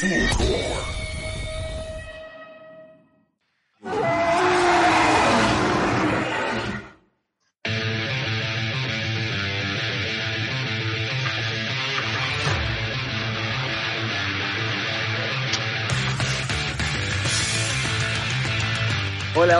[0.00, 0.14] Hola,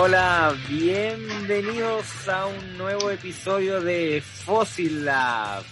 [0.03, 5.65] hola, bienvenidos a un nuevo episodio de Fossil Lab.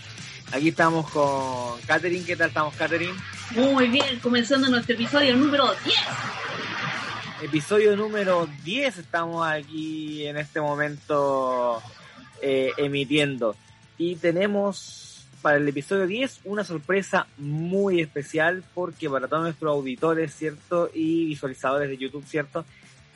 [0.53, 3.14] Aquí estamos con Katherine, ¿qué tal estamos Katherine?
[3.57, 5.96] Muy bien, comenzando nuestro episodio número 10.
[7.43, 11.82] Episodio número 10 estamos aquí en este momento
[12.43, 13.57] eh, emitiendo.
[13.96, 20.34] Y tenemos para el episodio 10 una sorpresa muy especial porque para todos nuestros auditores,
[20.34, 20.90] ¿cierto?
[20.93, 22.64] Y visualizadores de YouTube, ¿cierto?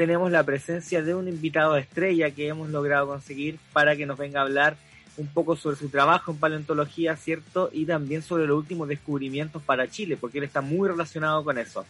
[0.00, 4.40] tenemos la presencia de un invitado estrella que hemos logrado conseguir para que nos venga
[4.40, 4.78] a hablar
[5.20, 7.68] un poco sobre su trabajo en paleontología, ¿cierto?
[7.72, 11.84] Y también sobre los últimos descubrimientos para Chile, porque él está muy relacionado con eso.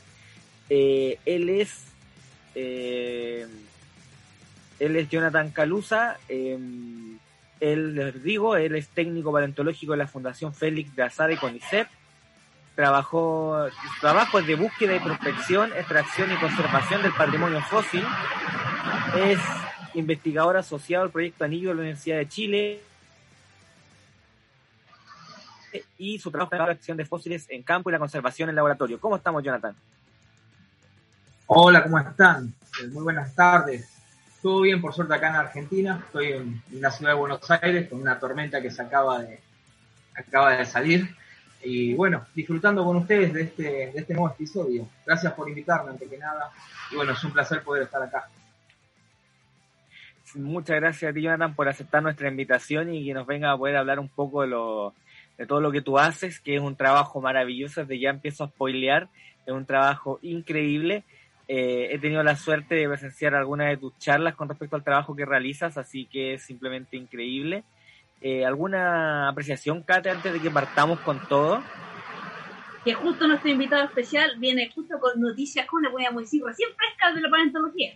[0.68, 1.84] Eh, él es...
[2.54, 3.46] Eh,
[4.80, 6.58] él es Jonathan Calusa, eh,
[7.60, 11.86] él, les digo, él es técnico paleontológico de la Fundación Félix de Azara y CONICET,
[12.74, 13.66] trabajó
[14.00, 18.02] trabajos de búsqueda y prospección, extracción y conservación del patrimonio fósil.
[19.16, 19.38] Es
[19.92, 22.80] investigador asociado al proyecto Anillo de la Universidad de Chile
[25.98, 29.00] y su trabajo en la extracción de fósiles en campo y la conservación en laboratorio.
[29.00, 29.74] ¿Cómo estamos, Jonathan?
[31.46, 32.54] Hola, ¿cómo están?
[32.80, 33.88] Eh, muy buenas tardes.
[34.42, 36.02] Todo bien, por suerte, acá en Argentina.
[36.06, 39.40] Estoy en la ciudad de Buenos Aires con una tormenta que se acaba de,
[40.14, 41.14] acaba de salir
[41.62, 44.88] y bueno, disfrutando con ustedes de este, de este nuevo episodio.
[45.04, 46.50] Gracias por invitarme, ante que nada.
[46.90, 48.28] Y bueno, es un placer poder estar acá.
[50.34, 53.76] Muchas gracias a ti, Jonathan, por aceptar nuestra invitación y que nos venga a poder
[53.76, 54.94] hablar un poco de, lo,
[55.40, 57.80] de todo lo que tú haces, que es un trabajo maravilloso.
[57.80, 59.08] Desde ya empiezo a spoilear,
[59.46, 61.02] es un trabajo increíble.
[61.48, 65.16] Eh, he tenido la suerte de presenciar algunas de tus charlas con respecto al trabajo
[65.16, 67.64] que realizas, así que es simplemente increíble.
[68.20, 71.62] Eh, ¿Alguna apreciación, Kate, antes de que partamos con todo?
[72.84, 77.14] Que justo nuestro invitado especial viene justo con noticias, como le podríamos decir, recién frescas
[77.14, 77.94] de la paleontología.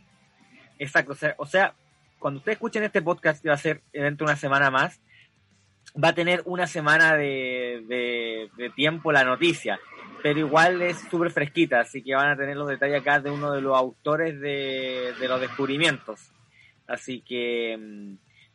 [0.79, 1.75] Exacto, o sea, o sea,
[2.19, 4.99] cuando ustedes escuchen este podcast, que va a ser dentro de una semana más,
[6.03, 9.79] va a tener una semana de, de, tiempo la noticia,
[10.23, 13.53] pero igual es súper fresquita, así que van a tener los detalles acá de uno
[13.53, 16.31] de los autores de, de los descubrimientos.
[16.87, 18.15] Así que mm,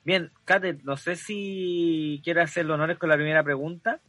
[0.09, 3.99] Bien, Kate, no sé si quieres hacer los honores con la primera pregunta.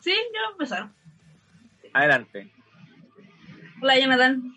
[0.00, 0.88] Sí, yo a empezar.
[1.92, 2.50] Adelante.
[3.80, 4.54] Hola, Jonathan.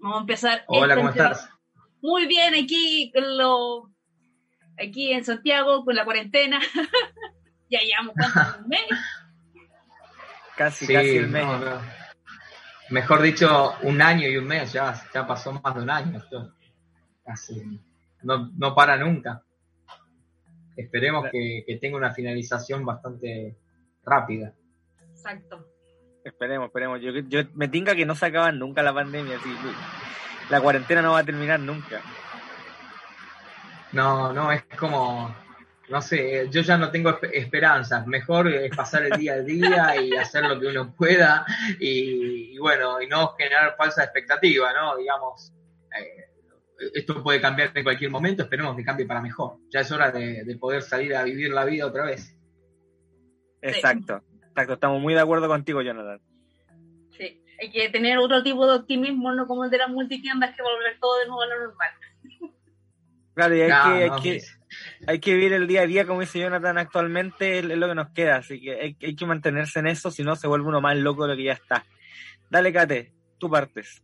[0.00, 0.64] Vamos a empezar.
[0.66, 1.48] Hola, ¿cómo estás?
[2.00, 3.91] Muy bien, aquí con lo...
[4.78, 6.60] aquí en Santiago con la cuarentena.
[7.70, 8.14] ya llevamos
[8.60, 8.80] un mes.
[10.56, 11.44] Casi, casi el mes.
[12.90, 16.18] Mejor dicho, un año y un mes, ya, ya pasó más de un año.
[16.18, 16.54] Esto.
[17.24, 17.80] Casi.
[18.22, 19.42] No, no para nunca.
[20.76, 23.56] Esperemos que, tenga una finalización bastante
[24.04, 24.52] rápida.
[25.10, 25.66] Exacto.
[26.24, 27.00] Esperemos, esperemos.
[27.00, 29.50] Yo, yo me tinga que no se acaba nunca la pandemia, así
[30.52, 32.02] la cuarentena no va a terminar nunca.
[33.92, 35.34] No, no, es como,
[35.88, 38.06] no sé, yo ya no tengo esperanzas.
[38.06, 41.44] Mejor es pasar el día a día y hacer lo que uno pueda
[41.78, 44.96] y, bueno, y no generar falsa expectativa, ¿no?
[44.96, 45.52] Digamos,
[45.98, 46.32] eh,
[46.94, 49.58] esto puede cambiar en cualquier momento, esperemos que cambie para mejor.
[49.68, 52.34] Ya es hora de, poder salir a vivir la vida otra vez.
[53.60, 56.20] Exacto, exacto, estamos muy de acuerdo contigo, Jonathan.
[57.10, 60.62] Sí, hay que tener otro tipo de optimismo, no como el de las multitiendas, que
[60.62, 61.90] volver todo de nuevo a lo normal.
[63.34, 64.42] Claro, y hay, que, hay, que,
[65.06, 68.10] hay que vivir el día a día, como dice Jonathan, actualmente es lo que nos
[68.10, 70.96] queda, así que hay, hay que mantenerse en eso, si no se vuelve uno más
[70.96, 71.84] loco de lo que ya está.
[72.50, 74.02] Dale, Kate, tú partes.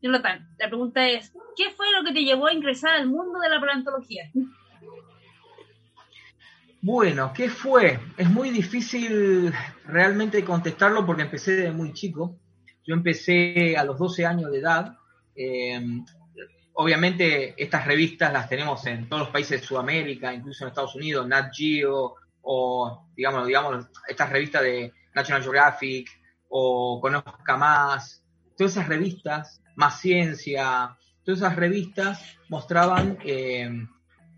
[0.00, 3.48] Jonathan, la pregunta es, ¿qué fue lo que te llevó a ingresar al mundo de
[3.48, 4.30] la paleontología?
[6.80, 7.98] Bueno, ¿qué fue?
[8.16, 9.52] Es muy difícil
[9.84, 12.38] realmente contestarlo porque empecé desde muy chico.
[12.86, 14.96] Yo empecé a los 12 años de edad.
[15.34, 15.80] Eh,
[16.80, 21.26] obviamente estas revistas las tenemos en todos los países de Sudamérica, incluso en Estados Unidos,
[21.26, 26.08] Nat Geo o digamos, digamos estas revistas de National Geographic
[26.48, 28.24] o Conozca Más.
[28.56, 33.68] Todas esas revistas más Ciencia, todas esas revistas mostraban eh,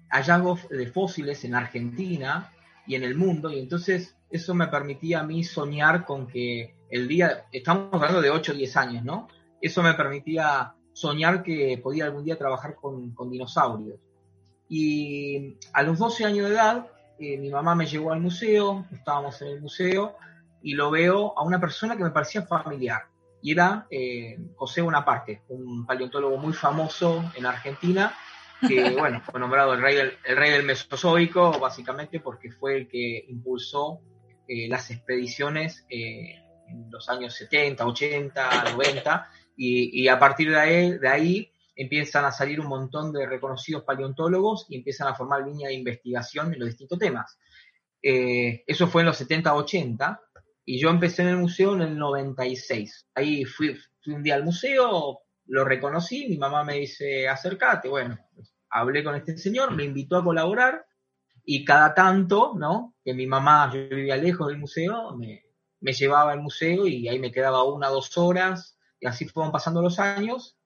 [0.09, 2.55] hallazgos de fósiles en Argentina
[2.87, 7.07] y en el mundo, y entonces eso me permitía a mí soñar con que el
[7.07, 9.29] día, estamos hablando de 8 o 10 años, ¿no?
[9.61, 13.99] Eso me permitía soñar que podía algún día trabajar con, dinosaurios.
[14.69, 16.87] Y a los 12 años de edad,
[17.19, 20.17] eh, mi mamá me llevó al museo, estábamos en el museo,
[20.63, 23.03] y lo veo a una persona que me parecía familiar.
[23.43, 28.15] Y era eh, José Bonaparte, un paleontólogo muy famoso en Argentina,
[28.67, 32.89] que bueno, fue nombrado el rey del, el rey del Mesozoico, básicamente porque fue el
[32.89, 34.01] que impulsó
[34.53, 36.35] eh, las expediciones eh,
[36.67, 42.33] en los años 70, 80, 90, y, a partir de ahí, de ahí empiezan a
[42.33, 46.69] salir un montón de reconocidos paleontólogos y empiezan a formar línea de investigación en los
[46.69, 47.39] distintos temas.
[48.03, 50.21] Eh, eso fue en los 70, 80,
[50.65, 53.09] y yo empecé en el museo en el 96.
[53.15, 58.19] Ahí fui, fui un día al museo, lo reconocí, mi mamá me dice, acércate, bueno,
[58.71, 60.87] hablé con este señor, me invitó a colaborar,
[61.45, 62.95] y cada tanto, ¿no?
[63.05, 65.45] Que mi mamá, yo vivía lejos del museo, me,
[65.81, 69.83] me llevaba al museo y ahí me quedaba una, dos horas, y así fueron pasando
[69.83, 70.61] los años,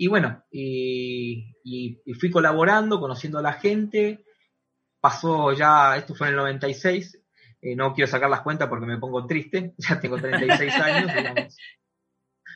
[0.00, 1.56] y bueno, y,
[2.20, 4.24] fui colaborando, conociendo a la gente.
[5.00, 7.20] Pasó ya, esto fue en el 96,
[7.60, 11.56] eh, no quiero sacar las cuentas porque me pongo triste, ya tengo 36 años, digamos,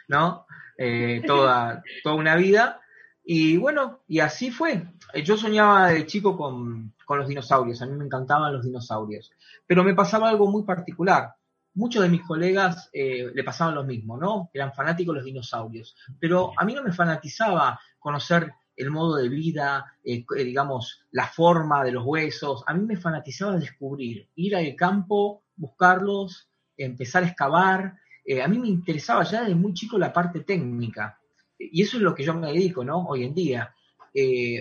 [0.06, 0.46] ¿no?
[0.78, 2.80] Eh, toda, toda una vida.
[3.24, 4.84] Y bueno, y así fue.
[5.24, 9.32] Yo soñaba de chico con, con los dinosaurios, a mí me encantaban los dinosaurios,
[9.66, 11.34] pero me pasaba algo muy particular
[11.74, 14.50] muchos de mis colegas eh, le pasaban lo mismo, ¿no?
[14.52, 15.96] Eran fanáticos de los dinosaurios.
[16.18, 21.26] Pero a mí no me fanatizaba conocer el modo de vida, eh, eh, digamos, la
[21.26, 22.64] forma de los huesos.
[22.66, 27.98] A mí me fanatizaba descubrir, ir al campo, buscarlos, empezar a excavar.
[28.42, 31.18] a mí me interesaba ya desde muy chico la parte técnica.
[31.58, 33.06] Y eso es lo que yo me dedico, ¿no?
[33.06, 33.74] Hoy en día.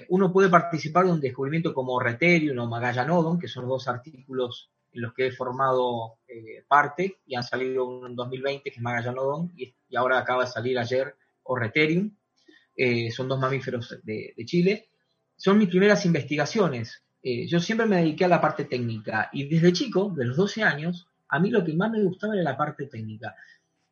[0.09, 4.71] uno puede participar de un descubrimiento como Reterium o Magallanodon, que son los dos artículos
[4.93, 8.81] en los que he formado eh, parte y han salido uno en 2020 que es
[8.81, 12.15] Magallanodon y, y ahora acaba de salir ayer Orreterium.
[12.75, 14.89] Eh, son dos mamíferos de, de, Chile.
[15.35, 17.03] Son mis primeras investigaciones.
[17.21, 20.63] Eh, yo siempre me dediqué a la parte técnica y desde chico, de los 12
[20.63, 23.35] años, a mí lo que más me gustaba era la parte técnica.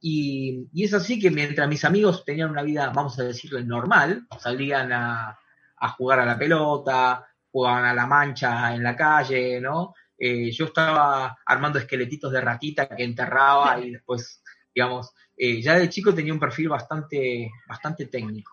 [0.01, 4.25] Y, y es así que mientras mis amigos tenían una vida, vamos a decirlo, normal,
[4.40, 5.38] salían a,
[5.78, 9.94] a jugar a la pelota, jugaban a la mancha en la calle, ¿no?
[10.19, 14.44] Eh, yo estaba armando esqueletitos de ratita que enterraba y después,
[14.75, 18.51] digamos, eh, ya de chico tenía un perfil bastante, bastante técnico.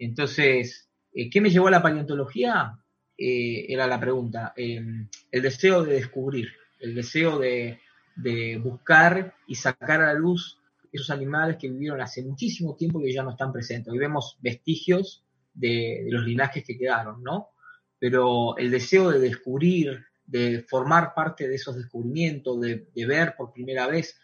[0.00, 2.76] Entonces, eh, ¿qué me llevó a la paleontología?
[3.22, 4.54] era la pregunta.
[4.56, 6.48] el deseo de descubrir,
[6.78, 7.78] el deseo de,
[8.16, 10.58] de, buscar y sacar a la luz
[10.90, 13.92] esos animales que vivieron hace muchísimo tiempo y que ya no están presentes.
[13.92, 15.22] Hoy vemos vestigios
[15.52, 17.50] de, de los linajes que quedaron, ¿no?
[17.98, 23.86] Pero el deseo de descubrir, de formar parte de esos descubrimientos, de, ver por primera
[23.88, 24.20] vez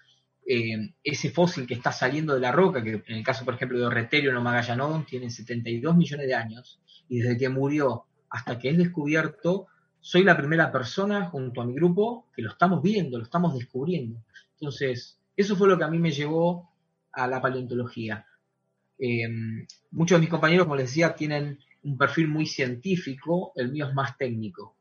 [0.47, 3.79] eh, ese fósil que está saliendo de la roca, que en el caso, por ejemplo,
[3.79, 8.71] de Orreterio o Magallanodon, tiene 72 millones de años, y desde que murió hasta que
[8.71, 9.67] es descubierto,
[10.01, 14.23] soy la primera persona junto a mi grupo que lo estamos viendo, lo estamos descubriendo.
[14.53, 16.71] Entonces, eso fue lo que a mí me llevó
[17.13, 18.25] a la paleontología.
[18.99, 19.29] Eh,
[19.91, 23.95] muchos de mis compañeros, como les decía, tienen un perfil muy científico, el mío es
[23.95, 24.76] más técnico.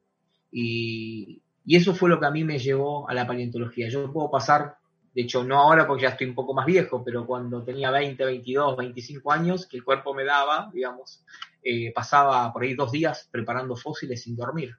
[0.52, 3.90] Y, y, eso fue lo que a mí me llevó a la paleontología.
[3.90, 4.78] Yo puedo pasar,
[5.14, 8.24] de hecho no ahora porque ya estoy un poco más viejo, pero cuando tenía 20,
[8.24, 11.24] 22, 25 años, que el cuerpo me daba, digamos,
[11.64, 14.76] eh, pasaba por ahí dos días preparando fósiles sin dormir.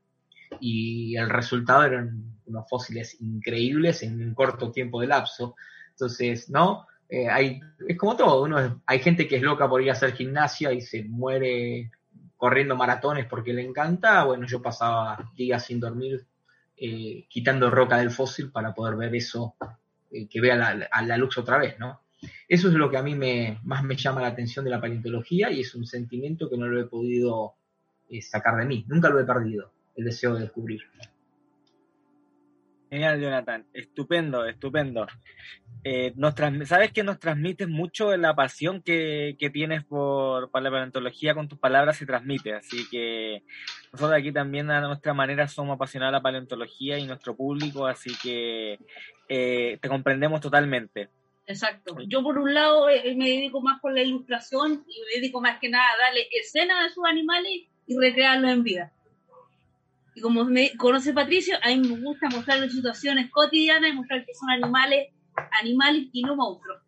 [0.60, 5.56] Y el resultado eran unos fósiles increíbles en un corto tiempo de lapso.
[5.90, 6.86] Entonces, ¿no?
[7.08, 10.12] Eh, hay, es como todo, uno, hay gente que es loca por ir a hacer
[10.12, 11.90] gimnasia y se muere
[12.36, 16.26] corriendo maratones porque le encanta, bueno, yo pasaba días sin dormir
[16.76, 19.54] eh, quitando roca del fósil para poder ver eso,
[20.10, 22.02] eh, que vea la, a la luz otra vez, ¿no?
[22.48, 25.50] Eso es lo que a mí me, más me llama la atención de la paleontología
[25.50, 27.54] y es un sentimiento que no lo he podido
[28.08, 30.82] eh, sacar de mí, nunca lo he perdido, el deseo de descubrir.
[32.90, 33.66] Genial, Jonathan.
[33.72, 35.06] Estupendo, estupendo.
[35.88, 40.68] Eh, nos Sabes que nos transmites mucho la pasión que, que tienes por, por, la
[40.68, 42.54] paleontología con tus palabras se transmite.
[42.54, 43.44] Así que
[43.92, 48.10] nosotros aquí también a nuestra manera somos apasionados de la paleontología y nuestro público, así
[48.20, 48.80] que
[49.28, 51.08] eh, te comprendemos totalmente.
[51.46, 51.96] Exacto.
[52.08, 55.60] Yo por un lado eh, me dedico más con la ilustración y me dedico más
[55.60, 58.92] que nada a darle escena a sus animales y recrearlos en vida.
[60.16, 64.34] Y como me conoce Patricio, a mí me gusta mostrarle situaciones cotidianas y mostrar que
[64.34, 65.12] son animales,
[65.60, 66.82] animales y no monstruos.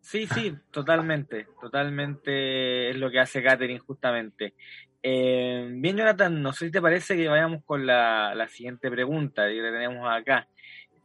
[0.00, 4.54] Sí, sí, totalmente, totalmente es lo que hace Catherine justamente.
[5.02, 9.48] Eh, bien, Jonathan, no sé si te parece que vayamos con la, la siguiente pregunta
[9.48, 10.46] que tenemos acá.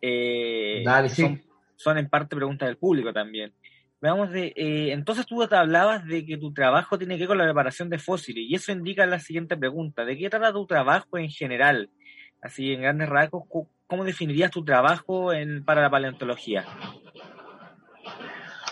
[0.01, 1.24] Eh, Dale, sí.
[1.24, 1.41] son,
[1.75, 3.53] son en parte preguntas del público también.
[4.00, 7.38] Veamos de, eh, entonces tú te hablabas de que tu trabajo tiene que ver con
[7.39, 11.17] la preparación de fósiles y eso indica la siguiente pregunta, ¿de qué trata tu trabajo
[11.17, 11.89] en general?
[12.41, 13.43] así en grandes rasgos,
[13.89, 15.31] ¿cómo definirías tu trabajo
[15.65, 16.65] para la paleontología?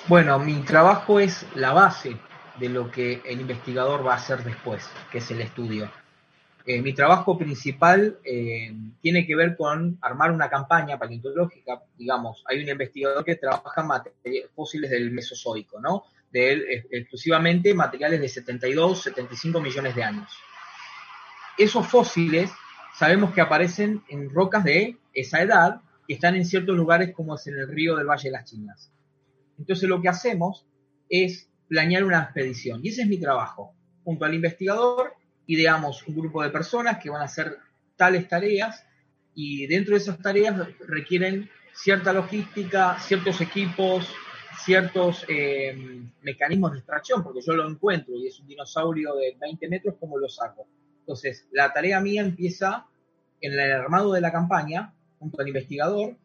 [0.08, 2.16] Bueno, mi trabajo es la base
[2.60, 5.92] de lo que el investigador va a hacer después, que es el estudio.
[6.66, 11.82] Eh, mi trabajo principal eh, tiene que ver con armar una campaña paleontológica.
[11.98, 16.04] Digamos, hay un investigador que trabaja en fósiles del Mesozoico, ¿no?
[16.32, 20.32] Él, exclusivamente materiales de 72, 75 millones de años.
[21.58, 22.52] Esos fósiles
[22.98, 27.46] sabemos que aparecen en rocas de esa edad que están en ciertos lugares como es
[27.48, 28.92] en el río del Valle de las Chinas.
[29.58, 30.66] Entonces lo que hacemos
[31.10, 33.74] es planear una expedición y ese es mi trabajo.
[34.04, 35.14] Junto al investigador
[35.48, 37.58] ideamos un grupo de personas que van a hacer
[37.96, 38.86] tales tareas
[39.34, 40.56] y dentro de esas tareas
[40.88, 44.14] requieren cierta logística, ciertos equipos,
[44.64, 49.70] ciertos eh, mecanismos de extracción, porque yo lo encuentro y es un dinosaurio de 20
[49.70, 50.68] metros, ¿cómo lo saco?
[51.00, 52.86] Entonces, la tarea mía empieza
[53.40, 56.16] en el armado de la campaña, junto al investigador,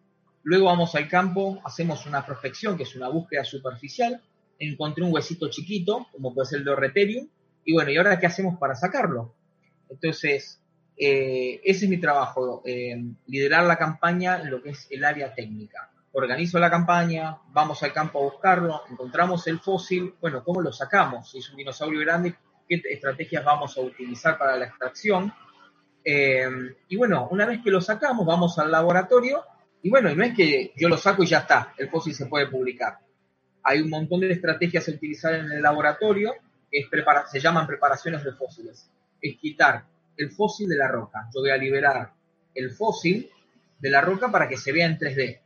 [0.42, 4.20] luego vamos al campo, hacemos una prospección, que es una búsqueda superficial,
[4.58, 7.28] encontré un huesito chiquito, como puede ser el de
[7.64, 9.34] y bueno, ¿y ahora qué hacemos para sacarlo?
[9.88, 10.60] Entonces,
[10.96, 15.34] eh, ese es mi trabajo, eh, liderar la campaña en lo que es el área
[15.34, 15.90] técnica.
[16.12, 21.30] Organizo la campaña, vamos al campo a buscarlo, encontramos el fósil, bueno, ¿cómo lo sacamos?
[21.30, 22.34] Si es un dinosaurio grande,
[22.68, 25.32] ¿qué estrategias vamos a utilizar para la extracción?
[26.04, 26.48] Eh,
[26.88, 29.44] y bueno, una vez que lo sacamos, vamos al laboratorio
[29.82, 32.26] y bueno, y no es que yo lo saco y ya está, el fósil se
[32.26, 32.98] puede publicar.
[33.64, 36.34] Hay un montón de estrategias a utilizar en el laboratorio
[37.30, 38.88] se llaman preparaciones de fósiles.
[39.20, 39.84] Es quitar
[40.16, 41.28] el fósil de la roca.
[41.34, 42.12] Yo voy a liberar
[42.54, 43.28] el fósil
[43.78, 45.40] de la roca para que se vea en 3D.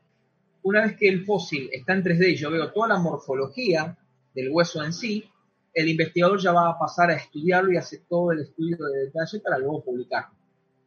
[0.62, 3.96] Una vez que el fósil está en 3D y yo veo toda la morfología
[4.34, 5.30] del hueso en sí,
[5.72, 9.40] el investigador ya va a pasar a estudiarlo y hacer todo el estudio de detalle
[9.40, 10.35] para luego publicarlo.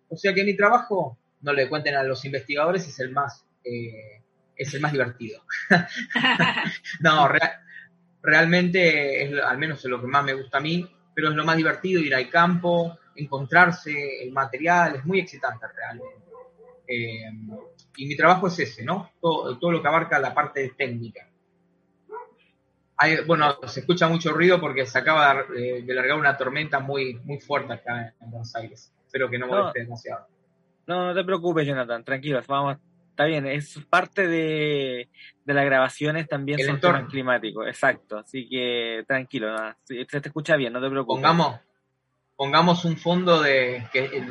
[0.10, 4.22] O sea que mi trabajo, no le cuenten a los investigadores, es el más, eh,
[4.56, 5.44] es el más divertido.
[7.00, 7.51] no, real,
[8.22, 11.46] realmente es al menos es lo que más me gusta a mí, pero es lo
[11.46, 16.20] más divertido ir al campo, encontrarse el material, es muy excitante realmente.
[16.88, 17.30] Eh,
[17.98, 19.12] y mi trabajo es ese, ¿no?
[19.22, 21.28] Todo, lo que abarca la parte técnica.
[23.28, 27.74] bueno, se escucha mucho ruido porque se acaba de, largar una tormenta muy, muy fuerte
[27.74, 28.92] acá en Buenos Aires.
[29.10, 30.28] Espero que no moleste demasiado.
[30.86, 32.78] No, no te preocupes, Jonathan, tranquilos, vamos,
[33.10, 35.10] está bien, es parte de,
[35.46, 40.74] las grabaciones también el son temas climáticos, exacto, así que tranquilo, se te escucha bien,
[40.74, 41.16] no te preocupes.
[41.16, 41.60] Pongamos,
[42.36, 43.84] pongamos un fondo de,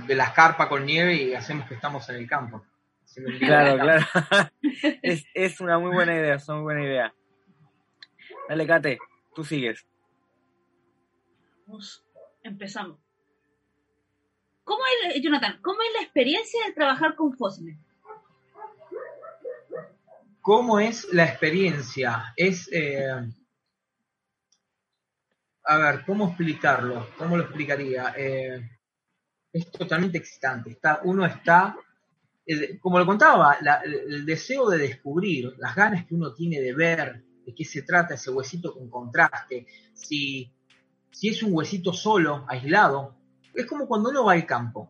[0.06, 2.64] de la escarpa con nieve y hacemos que estamos en el campo.
[3.40, 4.06] Claro, claro.
[5.02, 7.14] es, es una muy buena idea, es una muy buena idea.
[8.48, 8.98] Dale, Kate,
[9.34, 9.84] tú sigues.
[12.44, 13.07] empezamos.
[14.68, 17.78] ¿Cómo es, Jonathan, cómo es la experiencia de trabajar con fósiles?
[20.42, 22.34] ¿Cómo es la experiencia?
[22.36, 23.08] Es, eh,
[25.64, 27.08] a ver, ¿cómo explicarlo?
[27.16, 28.12] ¿Cómo lo explicaría?
[28.14, 28.60] Eh,
[29.50, 30.70] es totalmente excitante.
[30.70, 31.74] Está, uno está,
[32.82, 37.54] como lo contaba, el deseo de descubrir, las ganas que uno tiene de ver de
[37.54, 40.52] qué se trata ese huesito con contraste, si,
[41.10, 43.17] si es un huesito solo, aislado,
[43.60, 44.88] es como cuando uno va al campo.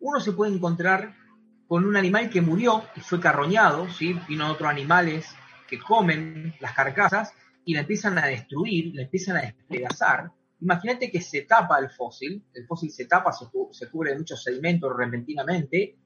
[0.00, 1.14] Uno se puede encontrar
[1.66, 4.14] con un animal que murió y fue carroñado, ¿sí?
[4.28, 5.34] vino otros animales
[5.66, 7.32] que comen las carcasas
[7.64, 10.30] y la empiezan a destruir, la empiezan a despedazar.
[10.60, 14.94] Imagínate que se tapa el fósil, el fósil se tapa, se, cubre de muchos sedimentos
[14.94, 15.96] repentinamente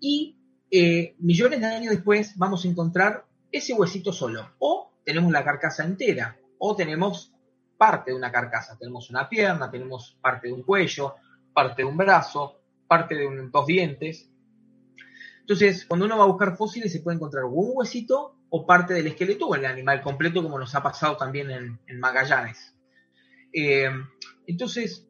[0.00, 0.38] y
[0.70, 4.54] eh, millones de años después vamos a encontrar ese huesito solo.
[4.58, 7.33] O tenemos la carcasa entera, o tenemos
[7.76, 8.76] parte de una carcasa.
[8.78, 11.14] Tenemos una pierna, tenemos parte de un cuello,
[11.52, 14.30] parte de un brazo, parte de dos dientes.
[15.40, 19.08] Entonces, cuando uno va a buscar fósiles, se puede encontrar un huesito o parte del
[19.08, 22.74] esqueleto o el animal completo, como nos ha pasado también en, Magallanes.
[23.52, 23.90] Eh,
[24.46, 25.06] entonces,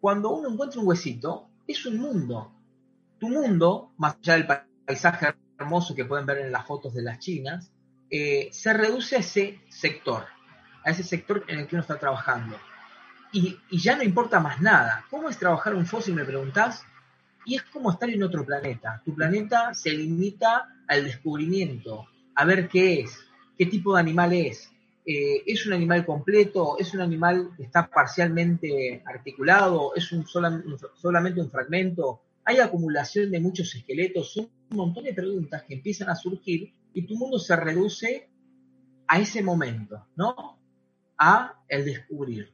[0.00, 2.52] cuando uno encuentra un huesito, es un mundo.
[3.18, 4.46] Tu mundo, más allá del
[4.86, 7.72] paisaje hermoso que pueden ver en las fotos de las chinas,
[8.10, 10.24] eh, se reduce a ese sector,
[10.84, 12.56] a ese sector en el que uno está trabajando.
[13.32, 15.04] Y, ya no importa más nada.
[15.10, 16.84] ¿Cómo es trabajar un fósil, me preguntás?
[17.44, 19.02] y es como estar en otro planeta.
[19.04, 23.18] Tu planeta se limita al descubrimiento, a ver qué es,
[23.56, 24.70] qué tipo de animal es.
[25.06, 26.76] Eh, ¿Es un animal completo?
[26.78, 29.94] ¿Es un animal que está parcialmente articulado?
[29.94, 32.22] ¿Es un solamente un fragmento?
[32.44, 34.36] ¿Hay acumulación de muchos esqueletos?
[34.36, 38.28] Un montón de preguntas que empiezan a surgir y tu mundo se reduce
[39.06, 40.58] a ese momento, ¿no?
[41.18, 42.52] A el descubrir.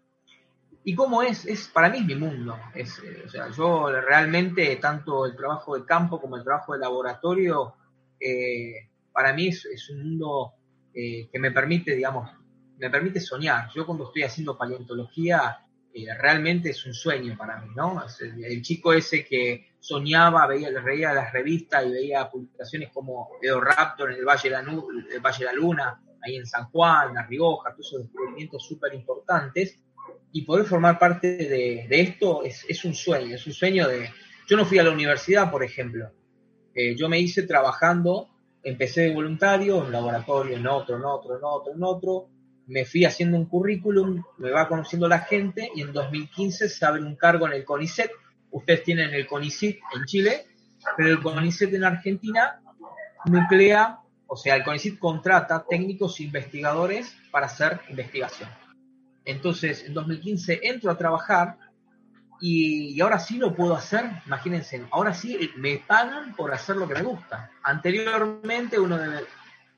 [0.82, 2.58] y cómo es, es para mí es mi mundo.
[2.74, 6.78] Es, eh, o sea, yo realmente, tanto el trabajo de campo como el trabajo de
[6.78, 7.74] laboratorio,
[8.18, 10.54] eh, para mí es, un mundo
[10.94, 12.30] eh, que me permite, digamos,
[12.78, 13.68] me permite soñar.
[13.74, 15.66] Yo cuando estoy haciendo paleontología,
[16.18, 18.02] realmente es un sueño para mí, ¿no?
[18.20, 24.18] El, chico ese que soñaba, veía, leía las revistas y veía publicaciones como Raptor en
[24.18, 28.94] el Valle de la Luna, ahí en San Juan, La Rioja, todos esos descubrimientos súper
[28.94, 29.78] importantes
[30.32, 34.10] y poder formar parte de, esto es, un sueño, es un sueño de...
[34.48, 36.10] Yo no fui a la universidad, por ejemplo.
[36.74, 38.28] Eh, yo me hice trabajando,
[38.62, 42.28] empecé de voluntario, en laboratorio, en otro, en otro, en otro, en otro.
[42.66, 47.02] Me fui haciendo un currículum, me va conociendo la gente y en 2015 se abre
[47.02, 48.10] un cargo en el CONICET.
[48.50, 50.46] Ustedes tienen el CONICET en Chile,
[50.96, 52.60] pero el CONICET en Argentina
[53.26, 53.99] nuclea,
[54.32, 58.48] o sea, el CONICET contrata técnicos investigadores para hacer investigación.
[59.24, 61.58] Entonces, en 2015 entro a trabajar
[62.40, 66.94] y, ahora sí lo puedo hacer, imagínense, ahora sí me pagan por hacer lo que
[66.94, 67.50] me gusta.
[67.64, 69.24] Anteriormente uno debe,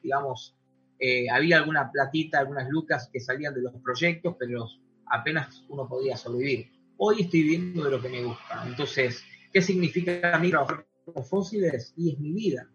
[0.02, 0.54] digamos,
[0.98, 4.68] eh, había alguna platita, algunas lucas que salían de los proyectos, pero
[5.06, 6.70] apenas uno podía sobrevivir.
[6.98, 8.62] Hoy estoy viviendo de lo que me gusta.
[8.66, 11.94] Entonces, ¿qué significa a mí trabajar con fósiles?
[11.96, 12.68] Y es mi vida.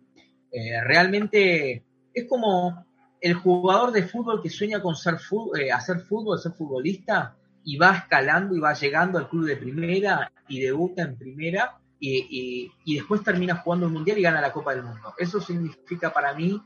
[0.52, 2.86] Eh, realmente es como
[3.20, 5.18] el jugador de fútbol que sueña con ser
[5.60, 10.32] eh, hacer fútbol, ser futbolista, y va escalando y va llegando al club de primera
[10.48, 14.84] y debuta en primera y, después termina jugando el mundial y gana la Copa del
[14.84, 15.14] Mundo.
[15.18, 16.62] Eso significa para mí,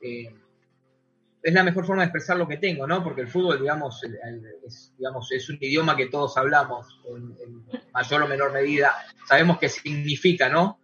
[0.00, 0.34] eh,
[1.40, 3.04] es la mejor forma de expresar lo que tengo, ¿no?
[3.04, 8.26] Porque el fútbol, digamos, es, digamos, es un idioma que todos hablamos en, mayor o
[8.26, 8.92] menor medida.
[9.28, 10.80] Sabemos qué significa, ¿no?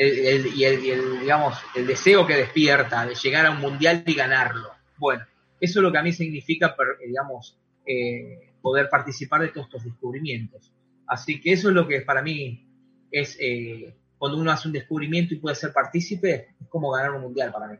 [0.00, 4.70] El, y, el, digamos, el deseo que despierta de llegar a un mundial y ganarlo.
[4.96, 5.26] Bueno,
[5.60, 6.74] eso es lo que a mí significa,
[7.06, 10.72] digamos, eh, poder participar de todos estos descubrimientos.
[11.06, 12.66] Así que eso es lo que para mí
[13.10, 17.22] es, eh, cuando uno hace un descubrimiento y puede ser partícipe, es como ganar un
[17.22, 17.76] mundial para mí.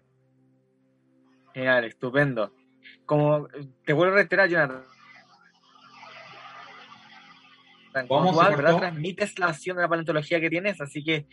[1.55, 2.53] Genial, estupendo.
[3.07, 3.49] Como
[3.85, 4.85] te vuelvo a reiterar, Jonathan,
[8.07, 8.33] ¿Cómo
[8.79, 11.27] transmites la acción de la paleontología que tienes, así que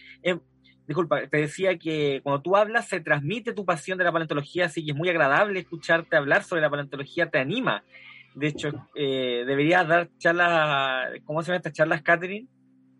[0.88, 4.86] disculpa, te decía que cuando tú hablas se transmite tu pasión de la paleontología, así
[4.86, 7.84] que es muy agradable escucharte hablar sobre la paleontología, te anima.
[8.36, 12.48] De hecho, eh, deberías dar charlas, ¿cómo se llaman estas charlas, Catherine?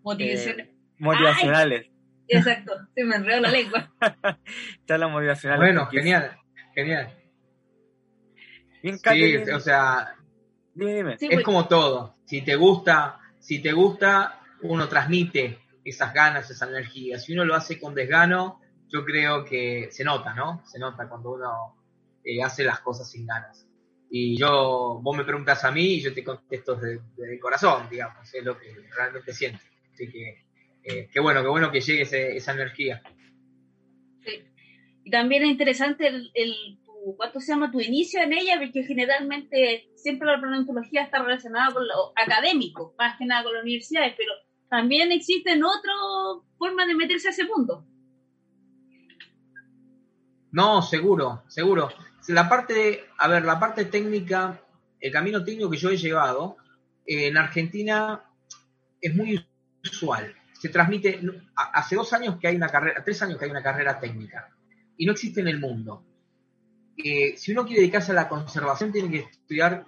[0.04, 0.68] Motivacionales.
[0.68, 1.88] Eh, motivacionales.
[2.28, 3.94] exacto, se me enredó la lengua.
[4.86, 5.60] charlas motivacionales.
[5.60, 6.38] Bueno, genial,
[6.76, 7.14] genial.
[8.84, 9.46] Bien, Catherine.
[9.46, 10.16] Sí, o sea,
[10.74, 11.14] dime, dime.
[11.14, 11.44] es pues.
[11.44, 12.18] como todo.
[12.26, 17.20] Si te gusta, si te gusta, uno transmite esas ganas, esa energía.
[17.20, 20.64] Si uno lo hace con desgano, yo creo que se nota, ¿no?
[20.66, 21.76] Se nota cuando uno
[22.24, 23.68] eh, hace las cosas sin ganas.
[24.10, 28.34] Y yo, vos me preguntas a mí y yo te contesto desde, el corazón, digamos,
[28.34, 29.60] es lo que realmente siento.
[29.94, 30.46] Así que,
[30.84, 33.02] eh, qué bueno, qué bueno que llegue esa energía.
[34.24, 34.44] Sí.
[35.04, 36.80] Y también es interesante el, el
[37.16, 37.72] ¿cuánto se llama?
[37.72, 43.18] Tu inicio en ella, porque generalmente siempre la paleontología está relacionada con lo académico, más
[43.18, 44.32] que nada con las universidades, pero
[44.70, 45.96] también existen otras
[46.58, 47.86] formas de meterse a ese mundo.
[50.52, 51.90] No, seguro, seguro.
[52.28, 54.62] La parte, a ver, la parte técnica,
[55.00, 56.58] el camino técnico que yo he llevado,
[57.06, 58.24] en Argentina
[59.00, 59.46] es muy
[59.84, 60.36] usual.
[60.54, 61.22] Se transmite,
[61.56, 64.50] hace dos años que hay una carrera, tres años que hay una carrera técnica
[64.98, 66.04] y no existe en el mundo.
[66.98, 69.86] Eh, si uno quiere dedicarse a la conservación, tiene que estudiar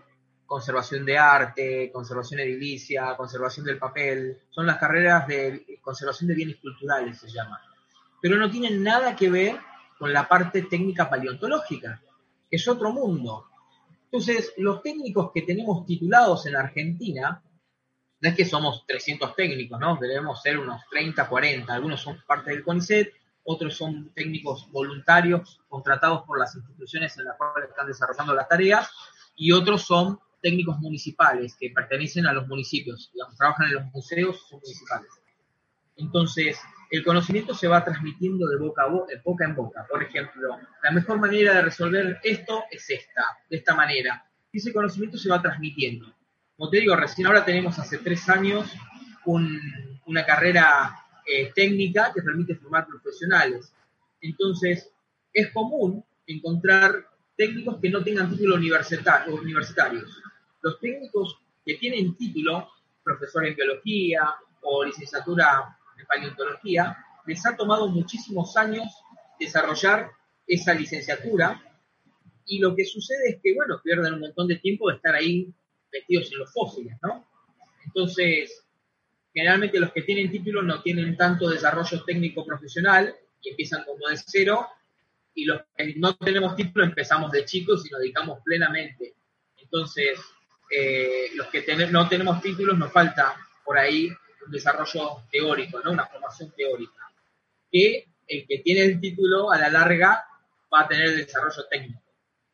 [0.50, 6.58] conservación de arte, conservación edilicia, conservación del papel, son las carreras de conservación de bienes
[6.58, 7.62] culturales, se llama.
[8.20, 9.60] Pero no tienen nada que ver
[10.00, 12.02] con la parte técnica paleontológica,
[12.50, 13.46] es otro mundo.
[14.06, 17.44] Entonces, los técnicos que tenemos titulados en Argentina,
[18.20, 19.98] no es que somos 300 técnicos, ¿no?
[19.98, 26.24] Debemos ser unos 30, 40, algunos son parte del CONICET, otros son técnicos voluntarios contratados
[26.24, 28.90] por las instituciones en las cuales están desarrollando las tareas,
[29.36, 34.48] y otros son técnicos municipales que pertenecen a los municipios, digamos, trabajan en los museos,
[34.50, 35.10] son municipales.
[35.96, 36.58] Entonces,
[36.90, 39.86] el conocimiento se va transmitiendo de boca, a boca, de boca en boca.
[39.90, 44.26] Por ejemplo, la mejor manera de resolver esto es esta, de esta manera.
[44.52, 46.14] Ese conocimiento se va transmitiendo.
[46.58, 48.74] Como te digo, recién ahora tenemos hace tres años
[49.26, 53.72] una carrera eh, técnica que permite formar profesionales.
[54.22, 54.90] Entonces,
[55.32, 60.22] es común encontrar técnicos que no tengan título universitarios
[60.62, 62.70] los técnicos que tienen título,
[63.04, 68.88] profesor en biología o licenciatura en paleontología, les ha tomado muchísimos años
[69.40, 70.12] desarrollar
[70.48, 71.62] esa licenciatura
[72.46, 75.54] y lo que sucede es que, bueno, pierden un montón de tiempo de estar ahí
[75.94, 77.28] metidos en los fósiles, ¿no?
[77.86, 78.66] Entonces,
[79.34, 84.18] generalmente los que tienen título no tienen tanto desarrollo técnico profesional y empiezan como de
[84.18, 84.68] cero,
[85.36, 89.14] y los que no tenemos título empezamos de chicos y nos dedicamos plenamente.
[89.58, 90.20] Entonces,
[90.70, 94.10] eh, los que no tenemos títulos nos falta por ahí
[94.46, 95.92] un desarrollo teórico, ¿no?
[95.92, 97.12] una formación teórica.
[97.72, 100.26] Que el que tiene el título a la larga
[100.74, 102.02] va a tener el desarrollo técnico.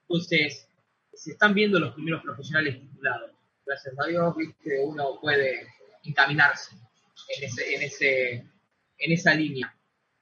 [0.07, 0.67] Entonces,
[1.13, 3.31] se están viendo los primeros profesionales titulados.
[3.65, 4.79] Gracias a Dios, ¿viste?
[4.83, 5.67] uno puede
[6.03, 6.75] encaminarse
[7.35, 8.31] en, ese, en, ese,
[8.97, 9.75] en esa línea.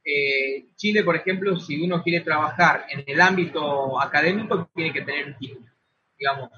[0.05, 5.27] Eh, Chile, por ejemplo, si uno quiere trabajar en el ámbito académico, tiene que tener
[5.27, 5.67] un título.
[6.17, 6.49] Digamos,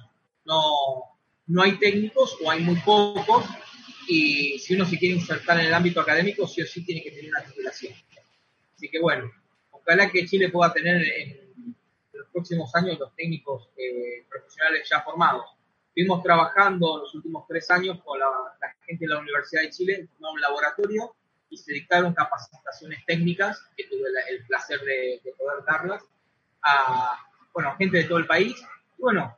[0.45, 1.14] no,
[1.47, 3.45] no hay técnicos o hay muy pocos
[4.07, 7.11] y si uno se quiere insertar en el ámbito académico, sí o sí tiene que
[7.11, 7.93] tener una titulación.
[8.75, 9.31] Así que bueno,
[9.71, 11.45] ojalá que Chile pueda tener en,
[12.13, 15.45] los próximos años los técnicos eh, profesionales ya formados.
[15.89, 18.27] Estuvimos trabajando los últimos tres años con la,
[18.85, 21.15] gente de la Universidad de Chile, en un laboratorio
[21.49, 26.03] y se dictaron capacitaciones técnicas, que tuve el placer de, poder darlas,
[26.61, 27.17] a
[27.53, 28.61] bueno, gente de todo el país.
[28.97, 29.37] Bueno,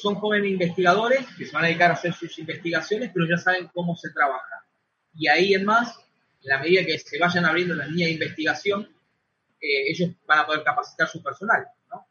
[0.00, 3.68] son jóvenes investigadores que se van a dedicar a hacer sus investigaciones, pero ya saben
[3.72, 4.64] cómo se trabaja.
[5.14, 5.98] Y ahí en más,
[6.42, 8.88] en la medida que se vayan abriendo las líneas de investigación,
[9.60, 11.64] eh, ellos van a poder capacitar su personal.
[11.90, 12.06] ¿no?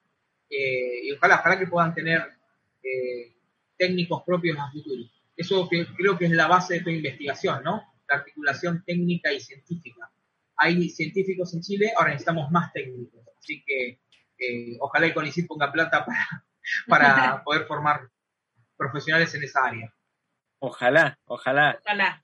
[0.50, 2.22] Eh, y ojalá, ojalá que puedan tener
[2.84, 3.36] eh,
[3.78, 5.04] técnicos propios a futuro.
[5.36, 7.84] Eso creo que es la base de tu investigación, ¿no?
[8.08, 10.12] La articulación técnica y científica.
[10.58, 13.22] Hay científicos en Chile, ahora necesitamos más técnicos.
[13.40, 14.00] Así que
[14.80, 16.46] ojalá el CONICIT ponga plata para,
[16.88, 18.10] para poder formar
[18.78, 19.94] profesionales en esa área.
[20.60, 21.80] Ojalá, ojalá.
[21.84, 22.22] Ojalá.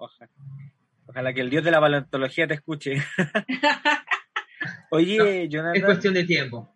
[1.07, 2.95] Ojalá, que el dios de la paleontología te escuche.
[4.91, 5.75] Oye, Jonathan.
[5.75, 6.73] Es cuestión de tiempo.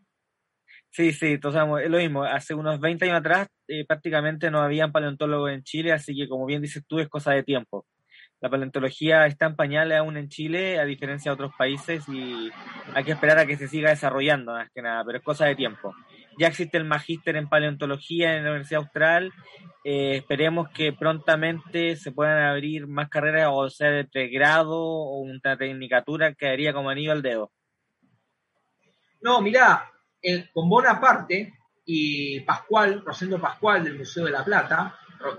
[0.90, 2.24] Sí, sí, entonces es lo mismo.
[2.24, 6.46] Hace unos 20 años atrás eh, prácticamente no habían paleontólogos en Chile, así que como
[6.46, 7.86] bien dices tú, es cosa de tiempo.
[8.40, 12.50] La paleontología está en pañales aún en Chile, a diferencia de otros países, y
[12.94, 15.56] hay que esperar a que se siga desarrollando, más que nada, pero es cosa de
[15.56, 15.94] tiempo
[16.38, 19.32] ya existe el magíster en paleontología en la Universidad Austral.
[19.84, 25.58] Eh, esperemos que prontamente se puedan abrir más carreras, o sea, de pregrado o una
[25.58, 27.52] tecnicatura que haría como anillo al dedo.
[29.22, 29.92] No, mirá,
[30.54, 31.54] con Bonaparte
[31.86, 34.96] y Pascual, Rosendo Pascual del Museo de la Plata,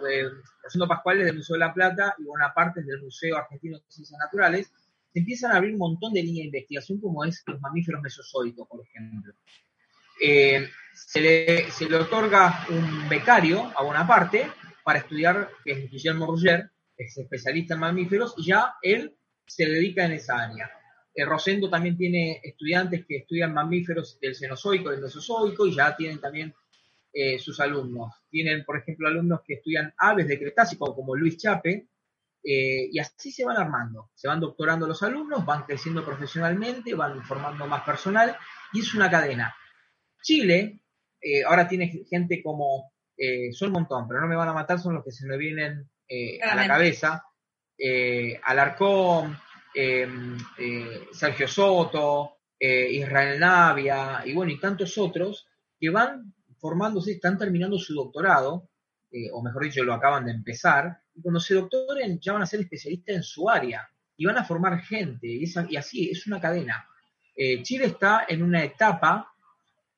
[0.09, 0.29] eh,
[0.63, 3.85] Rosendo Pascual es del Museo de la Plata y Bonaparte es del Museo Argentino de
[3.89, 4.73] Ciencias Naturales,
[5.13, 8.67] se empiezan a abrir un montón de líneas de investigación como es los mamíferos mesozoicos,
[8.69, 9.35] por ejemplo.
[10.25, 14.47] Eh, se le, se le otorga un becario a Bonaparte
[14.85, 20.05] para estudiar, que es Guillermo Roger, es especialista en mamíferos, y ya él se dedica
[20.05, 20.71] en esa área.
[21.13, 26.21] El Rosendo también tiene estudiantes que estudian mamíferos del Cenozoico, del Mesozoico, y ya tienen
[26.21, 26.55] también
[27.13, 28.15] eh, sus alumnos.
[28.31, 31.89] Tienen, por ejemplo, alumnos que estudian aves de Cretácico, como Luis Chape,
[32.45, 34.11] eh, y así se van armando.
[34.15, 38.37] Se van doctorando los alumnos, van creciendo profesionalmente, van formando más personal,
[38.73, 39.53] y es una cadena.
[40.23, 40.83] Chile
[41.23, 44.81] eh, ahora tiene gente como, eh, son un montón, pero no me van a matar,
[44.81, 47.25] son los que se me vienen eh, a la cabeza.
[48.45, 49.37] Alarcón,
[51.13, 55.49] Sergio Soto, Israel Navia, y bueno, y tantos otros
[55.81, 58.69] que van formándose, están terminando su doctorado,
[59.33, 62.61] o mejor dicho, lo acaban de empezar, y cuando se doctoren ya van a ser
[62.61, 66.87] especialistas en su área y van a formar gente, y, y así es una cadena.
[67.63, 69.32] Chile está en una etapa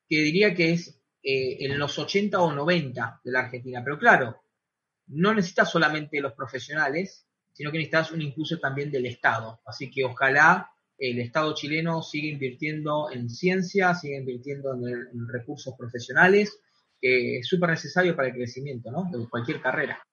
[0.07, 3.81] que diría que es eh, en los 80 o 90 de la Argentina.
[3.83, 4.41] Pero claro,
[5.07, 9.61] no necesitas solamente los profesionales, sino que necesitas un impulso también del Estado.
[9.65, 16.57] Así que ojalá el Estado chileno siga invirtiendo en ciencia, siga invirtiendo en, recursos profesionales,
[16.99, 19.09] que es súper necesario para el crecimiento ¿no?
[19.11, 20.05] de cualquier carrera.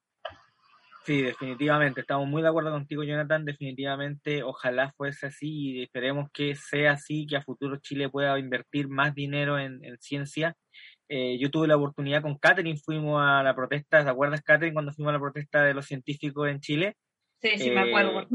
[1.05, 3.43] Sí, definitivamente, estamos muy de acuerdo contigo, Jonathan.
[3.43, 8.87] Definitivamente, ojalá fuese así y esperemos que sea así, que a futuro Chile pueda invertir
[8.87, 10.55] más dinero en ciencia
[11.09, 14.93] eh, yo tuve la oportunidad con Catherine, fuimos a la protesta, ¿te acuerdas Catherine cuando
[14.93, 16.95] fuimos a la protesta de los científicos en Chile?
[17.41, 18.27] Sí, sí, me acuerdo.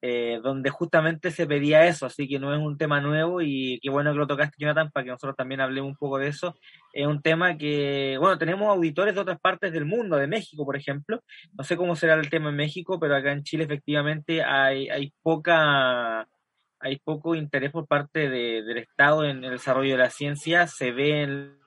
[0.00, 3.90] Eh, donde justamente se pedía eso, así que no es un tema nuevo y qué
[3.90, 6.54] bueno que lo tocaste Jonathan para que nosotros también hablemos un poco de eso.
[6.92, 10.76] Es un tema que, bueno, tenemos auditores de otras partes del mundo, de México, por
[10.76, 11.22] ejemplo.
[11.52, 15.12] No sé cómo será el tema en México, pero acá en Chile efectivamente hay, hay
[15.22, 16.28] poca
[16.80, 21.22] hay poco interés por parte del Estado en el desarrollo de la ciencia, se ve
[21.22, 21.58] en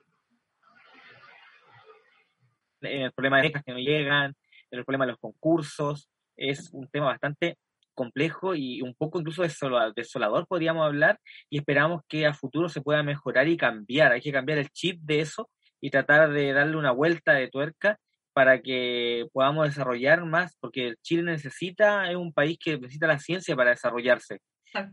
[2.80, 4.34] el problema de becas que no llegan,
[4.70, 6.08] en el problema de los concursos.
[6.34, 7.58] Es un tema bastante
[7.94, 11.18] complejo y un poco incluso desolador, podríamos hablar,
[11.50, 14.12] y esperamos que a futuro se pueda mejorar y cambiar.
[14.12, 15.50] Hay que cambiar el chip de eso
[15.80, 17.98] y tratar de darle una vuelta de tuerca
[18.32, 23.54] para que podamos desarrollar más, porque Chile necesita, es un país que necesita la ciencia
[23.56, 24.38] para desarrollarse.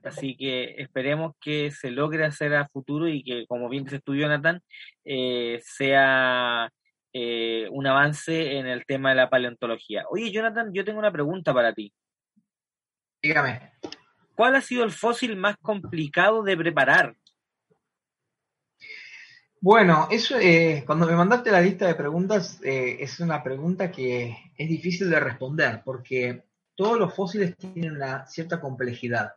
[0.03, 4.13] Así que esperemos que se logre hacer a futuro y que, como bien dice tú,
[4.13, 4.62] Jonathan,
[5.05, 6.69] eh, sea
[7.13, 10.03] eh, un avance en el tema de la paleontología.
[10.09, 11.93] Oye, Jonathan, yo tengo una pregunta para ti.
[13.21, 13.71] Dígame.
[14.36, 17.15] ¿Cuál ha sido el fósil más complicado de preparar?
[19.62, 24.53] Bueno, eso, eh, cuando me mandaste la lista de preguntas, eh, es una pregunta que
[24.58, 29.34] es difícil de responder, porque todos los fósiles tienen una cierta complejidad.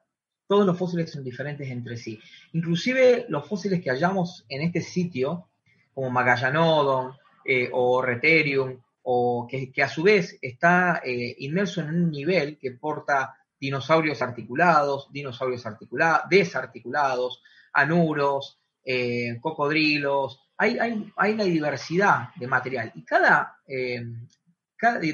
[0.47, 2.21] Todos los fósiles son diferentes entre sí.
[2.53, 5.49] Inclusive los fósiles que hallamos en este sitio,
[5.92, 12.57] como Magallanodon eh, o Reterium, o que, a su vez está inmerso en un nivel
[12.57, 17.40] que porta dinosaurios articulados, dinosaurios articulados, desarticulados,
[17.72, 24.03] anuros, eh, cocodrilos, hay, una diversidad de material y cada, eh,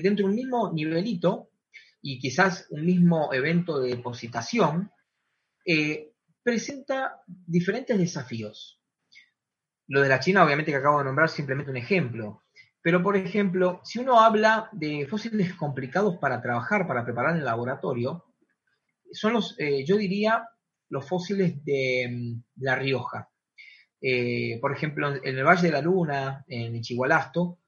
[0.02, 1.50] dentro de un mismo nivelito
[2.00, 4.90] y quizás un mismo evento de depositación,
[5.66, 8.80] eh, presenta diferentes desafíos.
[9.88, 12.44] Lo de la China, obviamente que acabo de nombrar, simplemente un ejemplo.
[12.80, 17.44] Pero, por ejemplo, si uno habla de fósiles complicados para trabajar, para preparar en el
[17.44, 18.24] laboratorio,
[19.12, 20.44] son los, yo diría,
[20.90, 23.28] los fósiles de mm, La Rioja.
[24.00, 27.58] Eh, por ejemplo, en el Valle de la Luna, en Ichigualasto,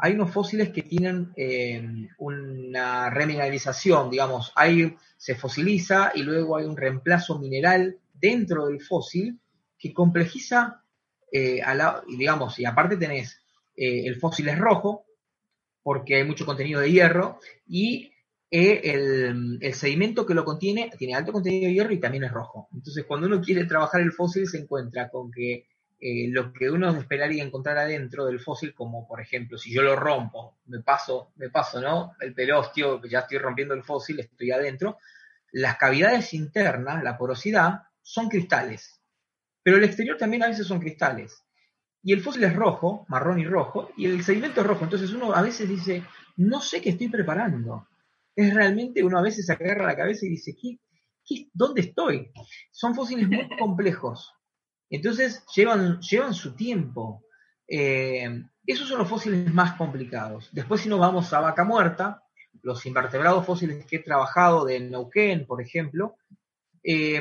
[0.00, 6.64] hay unos fósiles que tienen eh, una remineralización, digamos, ahí se fosiliza y luego hay
[6.64, 9.38] un reemplazo mineral dentro del fósil
[9.78, 10.82] que complejiza,
[11.30, 11.62] eh,
[12.08, 13.40] digamos, y aparte tenés
[13.78, 15.04] el fósil es rojo,
[15.82, 18.10] porque hay mucho contenido de hierro, y
[18.50, 22.68] el, sedimento que lo contiene tiene alto contenido de hierro y también es rojo.
[22.72, 25.66] Entonces, cuando uno quiere trabajar el fósil, se encuentra con que
[25.98, 29.96] eh, lo que uno esperaría encontrar adentro del fósil, como por ejemplo, si yo lo
[29.96, 32.12] rompo, me paso, me paso, ¿no?
[32.20, 34.98] El pelostio, ya estoy rompiendo el fósil, estoy adentro.
[35.52, 39.00] Las cavidades internas, la porosidad, son cristales.
[39.62, 41.42] Pero el exterior también a veces son cristales.
[42.02, 44.84] Y el fósil es rojo, marrón y rojo, y el sedimento es rojo.
[44.84, 46.04] Entonces uno a veces dice,
[46.36, 47.88] no sé qué estoy preparando.
[48.36, 50.78] Es realmente, uno a veces se agarra la cabeza y dice, ¿qué,
[51.24, 52.30] qué, dónde estoy?
[52.70, 54.32] Son fósiles muy complejos.
[54.90, 57.24] Entonces llevan, llevan su tiempo.
[57.66, 60.50] Eh, esos son los fósiles más complicados.
[60.52, 62.22] Después si nos vamos a vaca muerta,
[62.62, 66.16] los invertebrados fósiles que he trabajado de Neuquén, por ejemplo,
[66.82, 67.20] eh,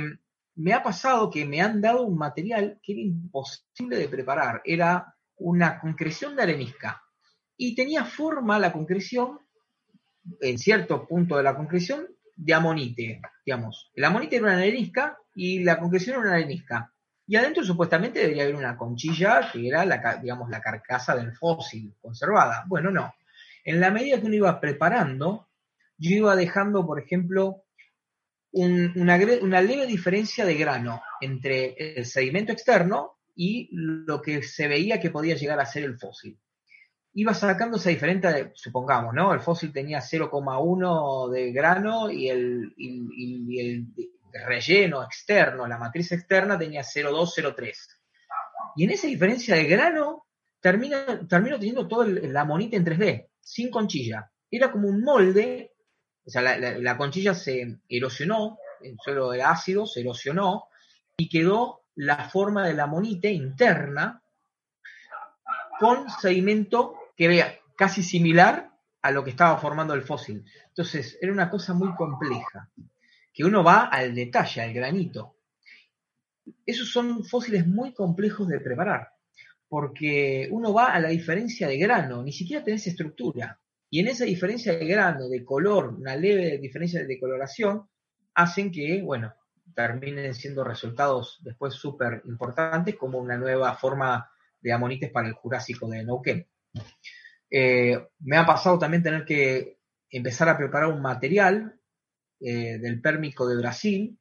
[0.55, 4.61] me ha pasado que me han dado un material que era imposible de preparar.
[4.65, 7.03] Era una concreción de arenisca.
[7.57, 9.39] Y tenía forma la concreción,
[10.41, 13.91] en cierto punto de la concreción, de amonite, digamos.
[13.95, 16.91] El amonite era una arenisca y la concreción era una arenisca.
[17.27, 21.93] Y adentro supuestamente debería haber una conchilla que era la, digamos, la carcasa del fósil
[22.01, 22.65] conservada.
[22.67, 23.13] Bueno, no.
[23.63, 25.49] En la medida que uno iba preparando,
[25.97, 27.63] yo iba dejando, por ejemplo,
[28.51, 34.99] una, una, leve diferencia de grano entre el sedimento externo y lo que se veía
[34.99, 36.39] que podía llegar a ser el fósil.
[37.17, 39.33] Iba sacando esa diferencia, supongamos, ¿no?
[39.33, 42.73] El fósil tenía 0,1 de grano y el,
[44.45, 47.77] relleno externo, la matriz externa tenía 0,2,
[48.75, 50.25] Y en esa diferencia de grano,
[50.59, 54.29] termina, termino teniendo toda la monita en 3D, sin conchilla.
[54.51, 55.71] Era como un molde,
[56.25, 60.65] o sea, la, conchilla se erosionó, el suelo era ácido, se erosionó,
[61.15, 64.21] y quedó la forma de la monita interna
[65.79, 70.43] con sedimento que vea casi similar a lo que estaba formando el fósil.
[70.67, 72.69] Entonces, era una cosa muy compleja
[73.33, 75.35] que uno va al detalle, al granito.
[76.65, 79.09] Esos son fósiles muy complejos de preparar,
[79.67, 83.59] porque uno va a la diferencia de grano, ni siquiera tenés estructura.
[83.89, 87.87] Y en esa diferencia de grano, de color, una leve diferencia de coloración,
[88.33, 89.33] hacen que, bueno,
[89.75, 94.29] terminen siendo resultados después súper importantes, como una nueva forma
[94.61, 96.47] de amonites para el Jurásico de Neuquén.
[97.49, 101.79] Eh, me ha pasado también tener que empezar a preparar un material
[102.39, 104.19] eh, del pérmico de Brasil,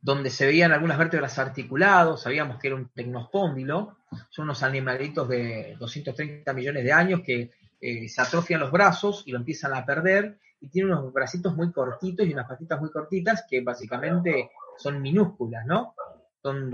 [0.00, 3.98] donde se veían algunas vértebras articulados, sabíamos que era un tecnospóndilo,
[4.30, 9.32] son unos animalitos de 230 millones de años que eh, se atrofian los brazos y
[9.32, 13.44] lo empiezan a perder, y tiene unos bracitos muy cortitos y unas patitas muy cortitas
[13.48, 15.94] que básicamente son minúsculas, ¿no?
[16.40, 16.70] Son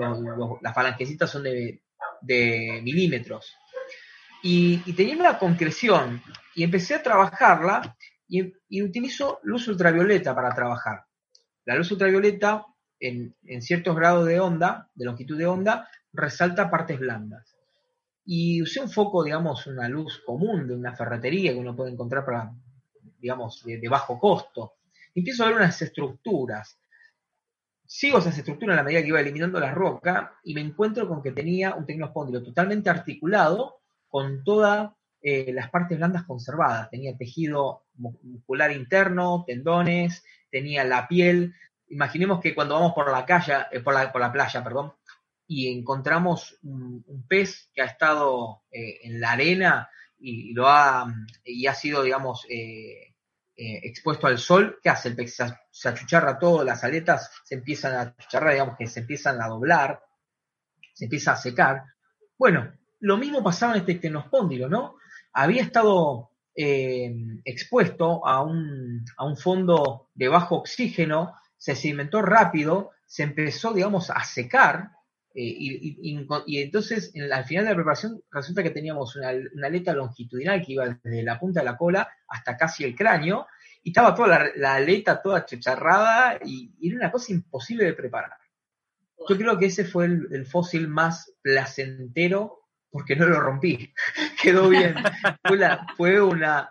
[0.61, 1.81] las falanquecitas son de,
[2.83, 3.57] milímetros.
[4.42, 6.22] Y, y tenía una concreción,
[6.55, 7.96] y empecé a trabajarla,
[8.29, 11.05] y, utilizo luz ultravioleta para trabajar.
[11.64, 12.66] La luz ultravioleta,
[13.01, 17.55] en, ciertos grados de onda, de longitud de onda, resalta partes blandas.
[18.31, 22.27] y usé un foco, digamos, una luz común de una ferretería que uno puede encontrar
[22.27, 22.53] para,
[23.18, 24.74] digamos, de, bajo costo.
[25.14, 26.79] empiezo a ver unas estructuras.
[27.87, 31.22] Sigo esas estructuras en la medida que iba eliminando la roca y me encuentro con
[31.22, 34.90] que tenía un tecnospóndilo totalmente articulado con todas
[35.20, 36.90] eh, las partes blandas conservadas.
[36.90, 41.54] Tenía tejido muscular interno, tendones, tenía la piel.
[41.88, 44.92] Imaginemos que cuando vamos por la calle, eh, por, la, por la playa, perdón,
[45.46, 51.12] y encontramos un, pez que ha estado eh, en la arena y, lo ha,
[51.44, 52.46] y ha sido, digamos,
[53.56, 55.08] expuesto al sol, ¿qué hace?
[55.08, 55.36] El pez
[55.70, 60.00] se, achucharra todo, las aletas se empiezan a achucharrar, digamos que se empiezan a doblar,
[60.94, 61.82] se empieza a secar.
[62.36, 64.96] Bueno, lo mismo pasaba en este tecnospóndilo, ¿no?
[65.32, 66.30] Había estado
[66.61, 74.11] expuesto a un, a un fondo de bajo oxígeno, se sedimentó rápido, se empezó, digamos,
[74.11, 74.90] a secar,
[75.34, 80.72] eh, y, entonces, al final de la preparación, resulta que teníamos una, aleta longitudinal que
[80.72, 83.46] iba desde la punta de la cola hasta casi el cráneo,
[83.84, 88.32] y estaba toda la, aleta toda chicharrada, y, era una cosa imposible de preparar.
[89.28, 92.57] Yo creo que ese fue el, fósil más placentero
[92.90, 93.92] porque no lo rompí.
[94.42, 94.94] Quedó bien.
[95.96, 96.70] fue una,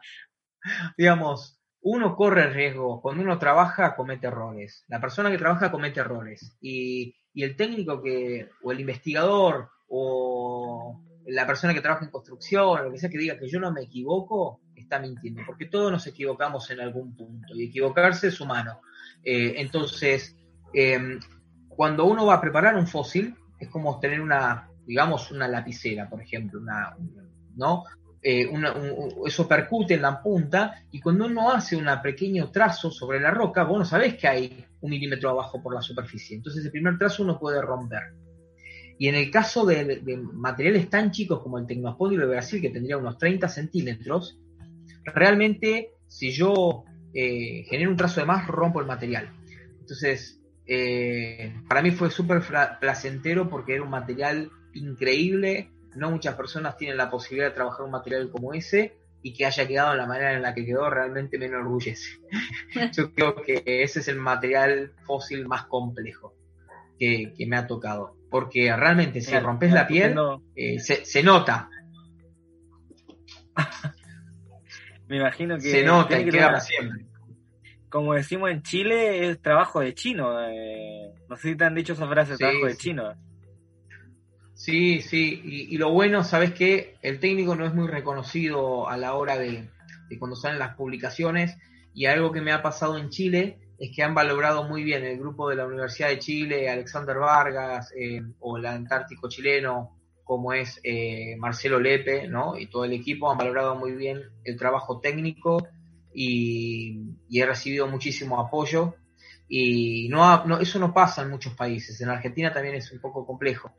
[0.97, 3.01] digamos, uno corre riesgo.
[3.01, 4.83] Cuando uno trabaja, comete errores.
[4.87, 6.57] La persona que trabaja comete errores.
[6.61, 12.83] Y y el técnico que, o el investigador, o la persona que trabaja en construcción,
[12.83, 16.07] lo que sea que diga que yo no me equivoco, está mintiendo, porque todos nos
[16.07, 18.81] equivocamos en algún punto, y equivocarse es humano.
[19.23, 20.35] Eh, entonces,
[20.73, 21.19] em,
[21.67, 26.21] cuando uno va a preparar un fósil, es como tener una, digamos, una lapicera, por
[26.21, 26.61] ejemplo,
[27.55, 27.83] ¿no?
[28.21, 28.49] Eh,
[29.25, 33.63] eso percute en la punta y cuando uno hace un pequeño trazo sobre la roca,
[33.63, 36.35] vos no sabés que hay un milímetro abajo por la superficie.
[36.35, 38.13] Entonces el primer trazo uno puede romper.
[38.97, 40.01] Y en el caso de,
[40.33, 44.39] materiales tan chicos como el Tecnospóndilo de Brasil, que tendría unos 30 centímetros,
[45.05, 49.29] realmente si yo eh, genero un trazo de más, rompo el material.
[49.79, 52.41] Entonces, eh, para mí fue súper
[52.79, 57.91] placentero porque era un material increíble, no muchas personas tienen la posibilidad de trabajar un
[57.91, 61.37] material como ese y que haya quedado en la manera en la que quedó realmente
[61.37, 62.19] me enorgullece.
[62.93, 66.35] Yo creo que ese es el material fósil más complejo
[66.99, 68.15] que, me ha tocado.
[68.29, 70.15] Porque realmente si rompes la piel,
[70.55, 71.69] eh, se, nota.
[75.07, 75.71] me imagino que...
[75.71, 77.05] Se nota y queda para siempre.
[77.89, 80.41] Como decimos en Chile, es trabajo de chino.
[80.49, 83.15] Eh, no sé si te han dicho esa frase, trabajo de chino.
[84.67, 86.97] Sí, sí, y, lo bueno, ¿sabes qué?
[87.01, 89.69] El técnico no es muy reconocido a la hora de,
[90.19, 91.57] cuando salen las publicaciones
[91.93, 95.19] y algo que me ha pasado en Chile es que han valorado muy bien el
[95.19, 100.81] grupo de la Universidad de Chile, Alexander Vargas eh, o el Antártico chileno como es
[100.83, 102.57] eh, Marcelo Lepe, ¿no?
[102.59, 105.65] Y todo el equipo han valorado muy bien el trabajo técnico
[106.13, 108.95] y, he recibido muchísimo apoyo
[109.47, 112.01] y no, no, eso no pasa en muchos países.
[112.01, 113.71] En Argentina también es un poco complejo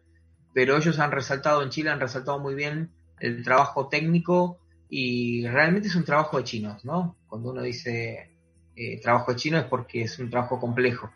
[0.52, 4.58] pero ellos han resaltado en Chile, han resaltado muy bien el trabajo técnico
[4.88, 7.16] y realmente es un trabajo de chinos, ¿no?
[7.26, 8.38] Cuando uno dice
[8.74, 11.10] eh, trabajo de chino es porque es un trabajo complejo.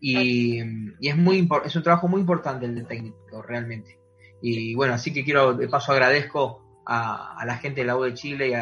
[0.00, 0.60] Y,
[1.00, 3.98] es, muy es un trabajo muy importante el de técnico, realmente.
[4.42, 8.14] Y bueno, así que quiero, de paso agradezco a, la gente de la U de
[8.14, 8.54] Chile y,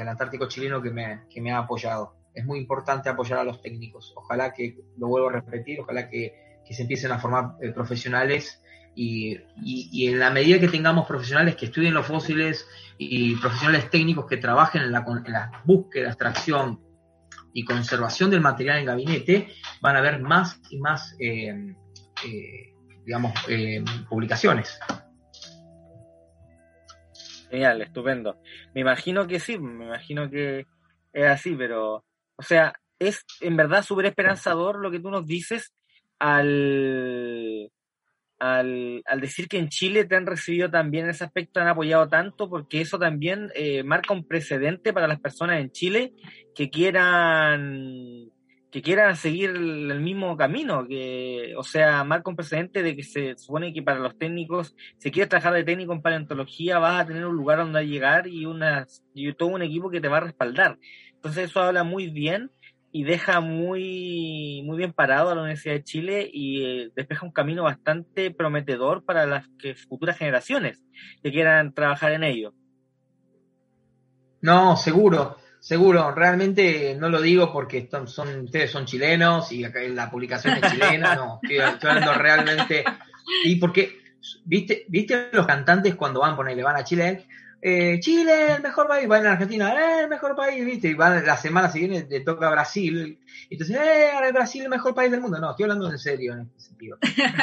[0.00, 2.16] al Antártico chileno que me, que me ha apoyado.
[2.34, 4.12] Es muy importante apoyar a los técnicos.
[4.16, 8.61] Ojalá que, lo vuelvo a repetir, ojalá que, que se empiecen a formar eh, profesionales
[8.94, 14.36] y, en la medida que tengamos profesionales que estudien los fósiles y profesionales técnicos que
[14.36, 16.80] trabajen en la, búsqueda, extracción
[17.54, 19.48] y conservación del material en gabinete,
[19.80, 21.74] van a haber más y más, eh,
[22.24, 22.74] eh,
[23.04, 24.78] digamos, eh, publicaciones.
[27.50, 28.40] Genial, estupendo.
[28.74, 30.66] Me imagino que sí, me imagino que
[31.12, 32.04] es así, pero,
[32.36, 35.74] o sea, es en verdad súper esperanzador lo que tú nos dices
[36.18, 37.70] al
[38.42, 42.80] al, decir que en Chile te han recibido también ese aspecto, han apoyado tanto, porque
[42.80, 46.12] eso también eh, marca un precedente para las personas en Chile
[46.54, 48.30] que quieran
[48.72, 53.36] que quieran seguir el mismo camino, que, o sea, marca un precedente de que se
[53.36, 57.26] supone que para los técnicos, si quieres trabajar de técnico en paleontología, vas a tener
[57.26, 60.78] un lugar donde llegar y, una, y todo un equipo que te va a respaldar.
[61.12, 62.50] Entonces eso habla muy bien
[62.92, 67.32] y deja muy, muy bien parado a la Universidad de Chile y eh, despeja un
[67.32, 70.84] camino bastante prometedor para las que, futuras generaciones
[71.22, 72.52] que quieran trabajar en ello.
[74.42, 76.12] No, seguro, seguro.
[76.14, 81.14] Realmente no lo digo porque son, ustedes son chilenos y acá la publicación es chilena,
[81.14, 82.84] no, estoy, hablando realmente.
[83.44, 84.02] Y porque
[84.44, 87.26] ¿viste, ¿viste los cantantes cuando van, ponerle, van a Chile?
[87.64, 90.88] Eh, Chile, el mejor país, van a Argentina, eh, el mejor país, ¿viste?
[90.88, 95.10] Y van la semana siguiente te toca Brasil, y entonces, eh, Brasil el mejor país
[95.10, 95.38] del mundo.
[95.38, 96.98] No, estoy hablando en serio en este sentido.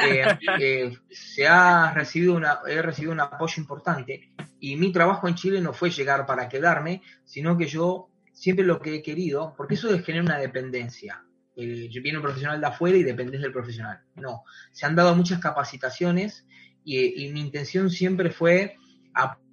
[0.09, 0.25] Eh,
[0.59, 5.61] eh, se ha recibido una, he recibido un apoyo importante y mi trabajo en Chile
[5.61, 9.93] no fue llegar para quedarme, sino que yo siempre lo que he querido, porque eso
[9.93, 11.23] es generar una dependencia.
[11.55, 14.01] Yo viene un profesional de afuera y dependes del profesional.
[14.15, 16.47] No, se han dado muchas capacitaciones
[16.83, 18.77] y, mi intención siempre fue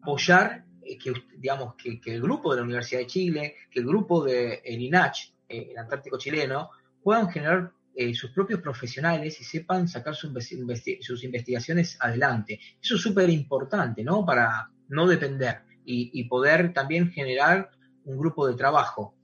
[0.07, 0.65] apoyar
[1.03, 4.81] que, digamos, que, el grupo de la Universidad de Chile, que el grupo de el
[4.81, 6.71] INACH, el Antártico chileno,
[7.03, 12.61] puedan generar eh, sus propios profesionales y sepan sacar sus, investi sus investigaciones adelante.
[12.81, 14.25] Eso es súper importante, ¿no?
[14.25, 17.71] Para no depender y, poder también generar
[18.05, 19.15] un grupo de trabajo.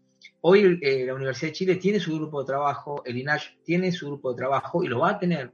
[0.41, 4.07] Hoy eh, la Universidad de Chile tiene su grupo de trabajo, el INACH tiene su
[4.07, 5.53] grupo de trabajo y lo va a tener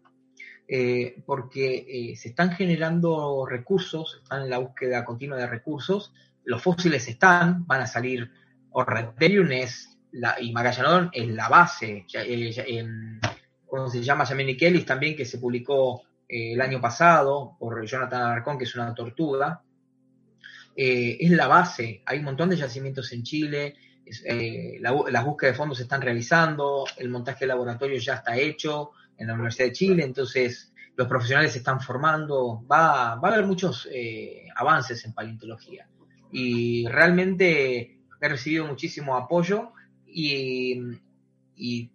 [0.70, 6.12] eh, porque eh, se están generando recursos, están en la búsqueda continua de recursos,
[6.44, 8.30] los fósiles están, van a salir,
[10.12, 13.18] la, y Magallanón es la base, eh,
[13.66, 14.24] ¿cómo se llama?
[14.24, 18.94] Yameni Kelly también, que se publicó el año pasado por Jonathan Alarcón, que es una
[18.94, 19.62] tortuga,
[20.76, 23.74] es la base, hay un montón de yacimientos en Chile,
[24.80, 28.92] la, las búsquedas de fondos se están realizando, el montaje de laboratorio ya está hecho,
[29.18, 33.46] en la Universidad de Chile, entonces los profesionales se están formando, va, va a haber
[33.46, 35.88] muchos eh, avances en paleontología.
[36.32, 39.72] Y realmente he recibido muchísimo apoyo
[40.06, 40.80] y,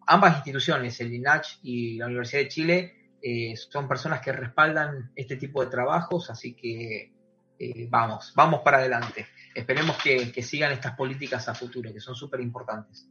[0.08, 5.38] ambas instituciones, el INACH y la Universidad de Chile, eh, son personas que respaldan este
[5.38, 7.14] tipo de trabajos, así que
[7.60, 9.28] eh, vamos, vamos para adelante.
[9.54, 13.08] Esperemos que, que sigan estas políticas a futuro, que son súper importantes.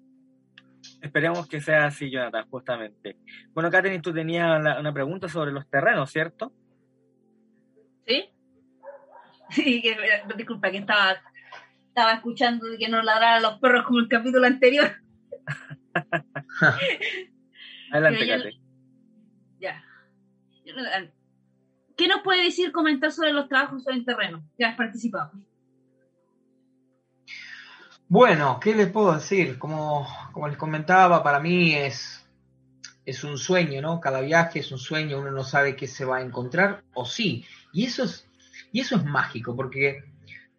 [1.00, 3.16] Esperemos que sea así, Jonathan, justamente.
[3.52, 6.52] Bueno, Katherine, tú tenías una pregunta sobre los terrenos, ¿cierto?
[8.06, 8.28] Sí.
[9.50, 9.94] Sí, que,
[10.34, 11.14] disculpa, que estaba,
[11.86, 14.90] estaba escuchando que no ladraran los perros como el capítulo anterior.
[17.92, 18.62] Adelante, Katherine.
[19.60, 19.84] Ya.
[21.98, 25.32] ¿Qué nos puede decir, comentar sobre los trabajos en terreno que has participado?
[28.12, 29.58] Bueno, ¿qué les puedo decir?
[29.58, 32.22] Como, como les comentaba, para mí es,
[33.06, 34.00] es un sueño, ¿no?
[34.00, 37.46] Cada viaje es un sueño, uno no sabe qué se va a encontrar, o sí.
[37.72, 38.28] Y eso es,
[38.70, 40.04] y eso es mágico, porque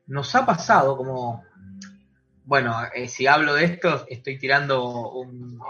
[0.07, 1.43] nos ha pasado como,
[2.43, 5.61] bueno, eh, si hablo de esto, estoy tirando un,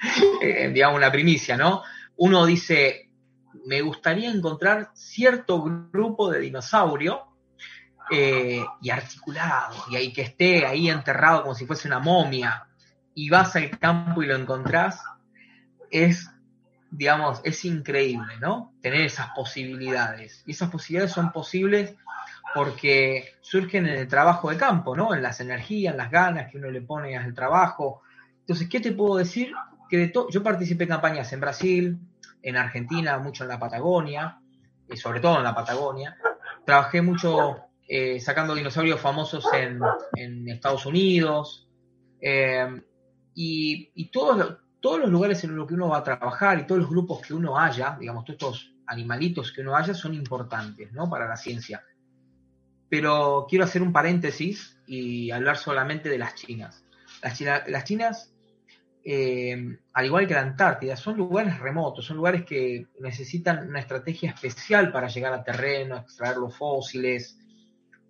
[0.40, 1.82] eh, digamos, una primicia, ¿no?
[2.16, 3.10] Uno dice,
[3.66, 7.33] me gustaría encontrar cierto grupo de dinosaurio
[8.10, 12.66] eh, y articulado, y ahí que esté ahí enterrado como si fuese una momia,
[13.14, 15.02] y vas al campo y lo encontrás,
[15.90, 16.30] es,
[16.90, 18.74] digamos, es increíble, ¿no?
[18.80, 20.42] Tener esas posibilidades.
[20.46, 21.94] Y esas posibilidades son posibles
[22.54, 25.14] porque surgen en el trabajo de campo, ¿no?
[25.14, 28.02] En las energías, en las ganas que uno le pone al trabajo.
[28.40, 29.52] Entonces, ¿qué te puedo decir?
[29.88, 31.98] Que de yo participé en campañas en Brasil,
[32.42, 34.38] en Argentina, mucho en la Patagonia,
[34.90, 36.16] y sobre todo en la Patagonia.
[36.64, 41.68] Trabajé mucho eh, sacando dinosaurios famosos en, Estados Unidos.
[42.20, 42.82] Eh,
[43.34, 47.20] y, todos, los lugares en los que uno va a trabajar y todos los grupos
[47.26, 51.10] que uno haya, digamos, todos estos animalitos que uno haya son importantes, ¿no?
[51.10, 51.82] Para la ciencia.
[52.88, 56.84] Pero quiero hacer un paréntesis y hablar solamente de las chinas.
[57.22, 58.32] Las, las chinas,
[59.04, 64.30] eh, al igual que la Antártida, son lugares remotos, son lugares que necesitan una estrategia
[64.30, 67.38] especial para llegar a terreno, extraer los fósiles,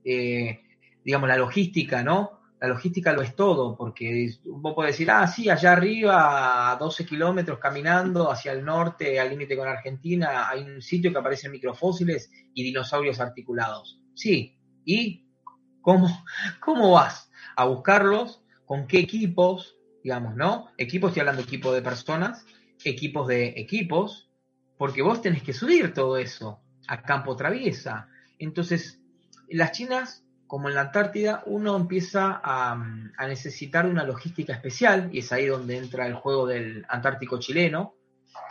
[0.04, 0.62] eh,
[1.04, 2.40] digamos, la logística, ¿no?
[2.60, 7.04] La logística lo es todo, porque vos podés decir, ah, sí, allá arriba, a 12
[7.04, 12.30] kilómetros caminando hacia el norte, al límite con Argentina, hay un sitio que aparecen microfósiles
[12.54, 14.00] y dinosaurios articulados.
[14.14, 15.26] Sí, ¿y
[15.82, 16.08] cómo,
[16.60, 18.42] cómo vas a buscarlos?
[18.64, 19.76] ¿Con qué equipos?
[20.02, 20.70] Digamos, ¿no?
[20.78, 22.46] Equipos, estoy hablando de equipos de personas,
[22.82, 24.30] equipos de equipos,
[24.78, 28.08] porque vos tenés que subir todo eso a campo traviesa.
[28.38, 29.00] Entonces,
[29.50, 32.72] las chinas, como en la Antártida, uno empieza a,
[33.16, 37.94] a, necesitar una logística especial, y es ahí donde entra el juego del Antártico chileno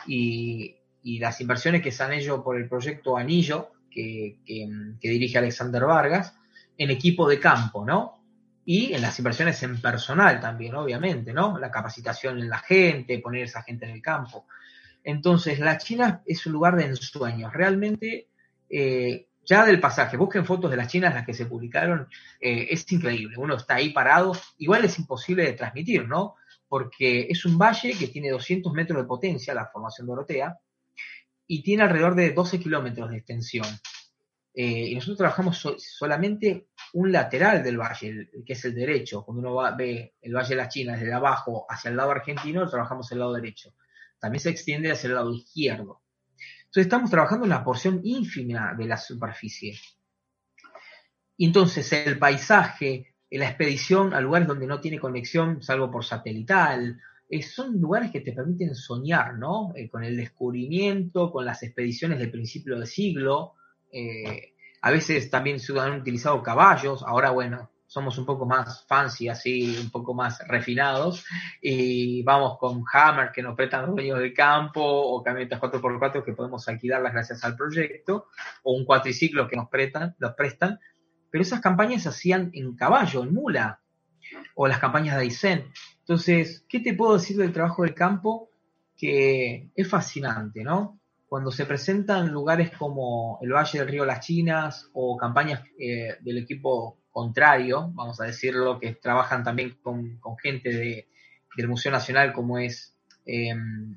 [0.07, 4.67] y, y las inversiones que se han hecho por el proyecto Anillo, que, que,
[4.99, 6.35] que, dirige Alexander Vargas,
[6.77, 8.23] en equipo de campo, ¿no?
[8.65, 11.57] Y en las inversiones en personal también, obviamente, ¿no?
[11.59, 14.47] La capacitación en la gente, poner esa gente en el campo.
[15.03, 17.51] Entonces, la China es un lugar de ensueños.
[17.51, 18.29] Realmente
[18.69, 22.07] eh, ya del pasaje, busquen fotos de las chinas, las que se publicaron,
[22.39, 26.35] eh, es increíble, uno está ahí parado, igual es imposible de transmitir, ¿no?
[26.67, 30.57] Porque es un valle que tiene 200 metros de potencia, la formación dorotea,
[31.45, 33.67] y tiene alrededor de 12 kilómetros de extensión.
[34.55, 39.25] Eh, y nosotros trabajamos solamente un lateral del valle, que es el derecho.
[39.25, 42.69] Cuando uno va, ve el Valle de las Chinas desde abajo hacia el lado argentino,
[42.69, 43.73] trabajamos el lado derecho.
[44.19, 46.02] También se extiende hacia el lado izquierdo.
[46.73, 49.79] Entonces estamos trabajando una porción ínfima de la superficie.
[51.37, 56.99] Entonces el paisaje, la expedición a lugares donde no tiene conexión, salvo por satelital,
[57.29, 59.71] eh, son lugares que te permiten soñar, ¿no?
[59.75, 63.53] Eh, con el descubrimiento, con las expediciones del principio del siglo.
[63.91, 69.29] Eh, a veces también se han utilizado caballos, ahora bueno, somos un poco más fancy,
[69.29, 71.23] así, un poco más refinados,
[71.61, 76.67] y vamos con Hammer que nos prestan dueños del campo, o camionetas 4x4 que podemos
[76.67, 78.29] alquilarlas gracias al proyecto,
[78.63, 80.79] o un cuatriciclo que nos prestan, los prestan,
[81.29, 83.79] pero esas campañas se hacían en caballo, en mula,
[84.55, 85.71] o las campañas de Aysén.
[85.99, 88.49] Entonces, ¿qué te puedo decir del trabajo del campo?
[88.97, 90.99] Que es fascinante, ¿no?
[91.27, 96.39] Cuando se presentan lugares como el Valle del Río Las Chinas o campañas eh, del
[96.39, 101.05] equipo contrario, vamos a decirlo, que trabajan también con, gente
[101.55, 103.53] del Museo Nacional como es eh,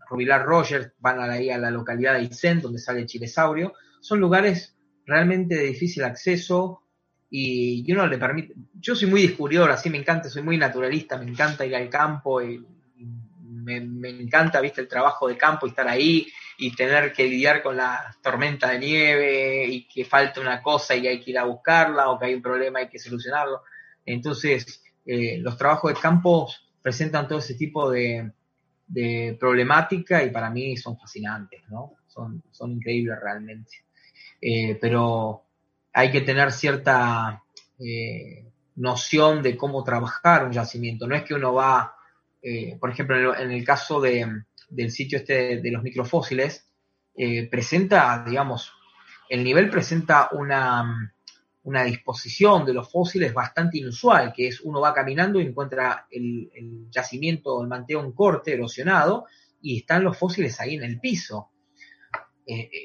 [0.09, 5.57] Rubilar Rogers, van ahí a la localidad de Aysén, donde sale chilesaurio, son lugares realmente
[5.57, 6.83] de difícil acceso,
[7.29, 11.29] y, uno le permite, yo soy muy descubridor, así me encanta, soy muy naturalista, me
[11.29, 12.64] encanta ir al campo, y,
[13.64, 16.27] me, encanta, viste, el trabajo de campo y estar ahí
[16.59, 21.07] y tener que lidiar con la tormenta de nieve y que falta una cosa y
[21.07, 23.63] hay que ir a buscarla o que hay un problema y hay que solucionarlo.
[24.05, 26.49] Entonces, eh, los trabajos de campo
[26.81, 28.33] presentan todo ese tipo de,
[29.39, 31.97] problemática y para mí son fascinantes, ¿no?
[32.07, 33.85] Son, son increíbles realmente.
[34.41, 35.45] Eh, pero
[35.93, 37.43] hay que tener cierta
[37.81, 38.47] eh,
[38.77, 41.09] noción de cómo trabajar un yacimiento.
[41.09, 41.97] No es que uno va,
[42.79, 44.25] por ejemplo, en el, caso de,
[44.69, 46.69] del sitio este de los microfósiles,
[47.14, 48.73] eh, presenta, digamos,
[49.29, 51.12] el nivel presenta una,
[51.62, 56.51] una, disposición de los fósiles bastante inusual, que es uno va caminando y encuentra el,
[56.91, 59.27] yacimiento, el manteo en corte, erosionado,
[59.61, 61.51] y están los fósiles ahí en el piso.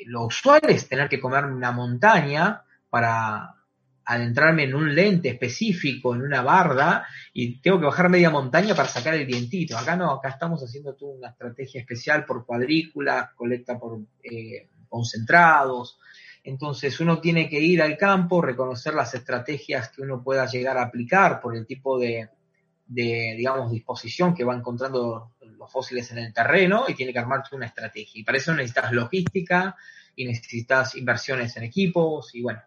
[0.08, 3.61] lo usual es tener que comer una montaña para
[4.06, 8.88] adentrarme en un lente específico, en una barda, y tengo que bajar media montaña para
[8.88, 9.78] sacar el vientito.
[9.78, 15.99] Acá no, acá estamos haciendo toda una estrategia especial por cuadrícula, colecta por eh, concentrados.
[16.43, 20.84] Entonces uno tiene que ir al campo, reconocer las estrategias que uno pueda llegar a
[20.84, 22.30] aplicar por el tipo de,
[22.88, 27.68] digamos, disposición que va encontrando los fósiles en el terreno y tiene que armarse una
[27.68, 28.20] estrategia.
[28.20, 29.76] Y para eso necesitas logística
[30.16, 32.62] y necesitas inversiones en equipos y bueno,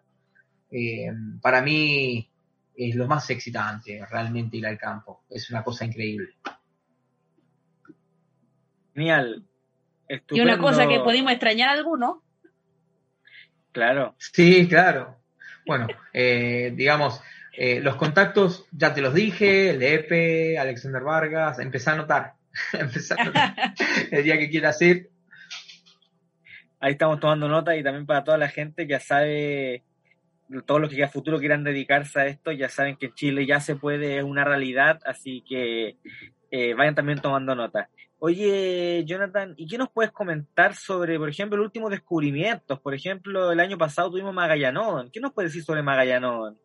[0.75, 1.11] eh,
[1.41, 2.29] para mí
[2.75, 5.23] es lo más excitante realmente ir al campo.
[5.29, 6.35] Es una cosa increíble.
[8.93, 9.45] Genial.
[10.31, 12.17] Y una cosa que pudimos extrañar a algunos.
[13.71, 14.15] Claro.
[14.17, 15.17] Sí, claro.
[15.65, 17.21] Bueno, eh, digamos,
[17.53, 22.33] eh, los contactos, ya te los dije, el EPE, Alexander Vargas, empecé a notar.
[22.73, 23.55] empecé a notar.
[24.11, 25.09] el día que quieras ir.
[26.79, 29.83] Ahí estamos tomando nota y también para toda la gente ya sabe
[30.65, 33.59] todos los que a futuro quieran dedicarse a esto ya saben que en Chile ya
[33.59, 35.97] se puede, es una realidad, así que
[36.51, 37.89] eh, vayan también tomando nota.
[38.19, 42.79] Oye, Jonathan, ¿y qué nos puedes comentar sobre, por ejemplo, los últimos descubrimientos?
[42.79, 45.11] Por ejemplo, el año pasado tuvimos Magallanón.
[45.11, 46.57] ¿Qué nos puedes decir sobre Magallanón?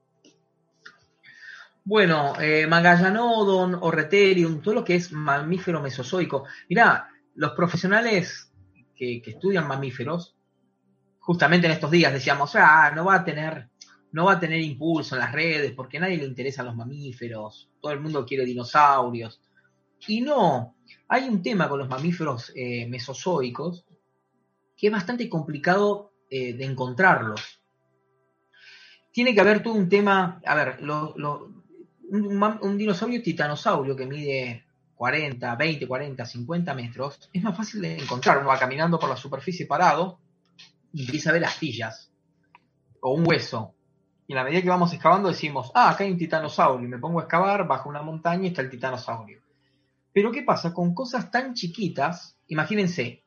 [1.84, 6.44] Bueno, eh, Magallanodon, Orreterium, todo lo que es mamífero mesozoico.
[6.68, 8.52] Mirá, los profesionales
[8.94, 10.36] que, que estudian mamíferos
[11.30, 13.68] justamente en estos días decíamos, ah, no va a tener,
[14.12, 17.70] no va a tener impulso en las redes porque a nadie le interesan los mamíferos,
[17.80, 19.40] todo el mundo quiere dinosaurios.
[20.06, 20.76] Y no,
[21.08, 23.84] hay un tema con los mamíferos eh, mesozoicos
[24.76, 27.60] que es bastante complicado eh, de encontrarlos.
[29.12, 35.86] Tiene que haber todo un tema, a ver, un, dinosaurio titanosaurio que mide 40, 20,
[35.86, 38.38] 40, 50 metros, es más fácil de encontrar.
[38.38, 40.20] Uno va caminando por la superficie parado
[40.94, 42.10] empieza a ver astillas
[43.00, 43.74] o un hueso.
[44.30, 46.86] Y a la medida que vamos excavando decimos, ah, acá hay un titanosaurio.
[46.86, 49.42] Y me pongo a excavar, bajo una montaña y está el titanosaurio.
[50.12, 50.72] Pero ¿qué pasa?
[50.72, 53.24] Con cosas tan chiquitas, imagínense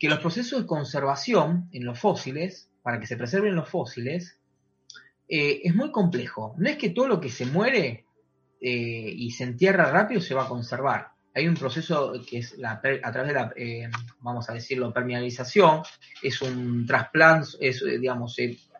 [0.00, 4.40] que los procesos de conservación en los fósiles, para que se preserven los fósiles,
[5.28, 6.56] eh, es muy complejo.
[6.58, 8.04] No es que todo lo que se muere
[8.60, 12.72] eh, y se entierra rápido se va a conservar hay un proceso que es la,
[12.72, 13.90] a través de la, eh,
[14.20, 15.82] vamos a decirlo, permeabilización,
[16.22, 17.98] es un trasplante, es, eh,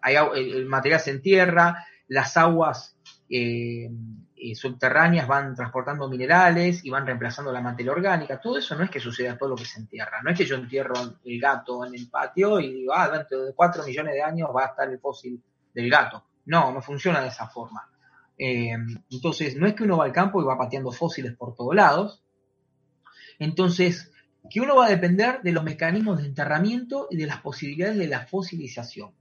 [0.06, 2.96] digamos, el, material se entierra, las aguas
[3.28, 3.88] eh,
[4.36, 8.40] eh, subterráneas van transportando minerales y van reemplazando la materia orgánica.
[8.40, 10.20] Todo eso no es que suceda todo lo que se entierra.
[10.22, 10.94] No es que yo entierro
[11.24, 14.64] el gato en el patio y digo, ah, dentro de cuatro millones de años va
[14.64, 15.40] a estar el fósil
[15.72, 16.24] del gato.
[16.46, 17.88] No, no funciona de esa forma.
[18.36, 18.76] Eh,
[19.10, 22.22] entonces, no es que uno va al campo y va pateando fósiles por todos lados.
[23.38, 24.10] Entonces,
[24.50, 28.08] que uno va a depender de los mecanismos de enterramiento y de las posibilidades de
[28.08, 29.12] la fosilización.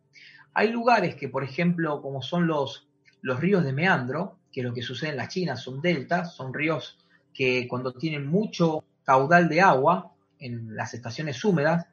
[0.53, 2.87] Hay lugares que, por ejemplo, como son los,
[3.21, 6.97] los ríos de meandro, que lo que sucede en la China son deltas, son ríos
[7.33, 11.85] que cuando tienen mucho caudal de agua en las estaciones húmedas,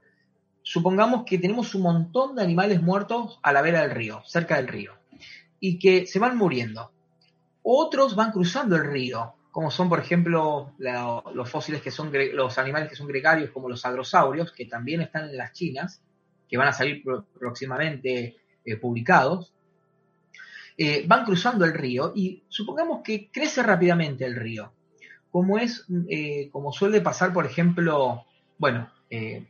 [0.63, 4.69] supongamos que tenemos un montón de animales muertos a la vera del río, cerca del
[4.69, 4.93] río,
[5.61, 6.93] y que se van muriendo.
[7.63, 12.89] Otros van cruzando el río, como son, por ejemplo, los fósiles que son los animales
[12.89, 16.03] que son gregarios, como los agrosaurios, que también están en las chinas,
[16.49, 17.03] que van a salir
[17.39, 18.37] próximamente
[18.73, 19.53] eh, publicados.
[20.81, 24.73] Eh, van cruzando el río y supongamos que crece rápidamente el río,
[25.29, 28.25] como es, eh, como suele pasar, por ejemplo,
[28.59, 29.45] bueno, eh,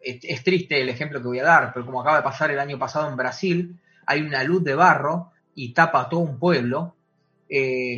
[0.00, 2.78] es, triste el ejemplo que voy a dar, pero como acaba de pasar el año
[2.78, 6.96] pasado en Brasil, hay una luz de barro y tapa todo un pueblo.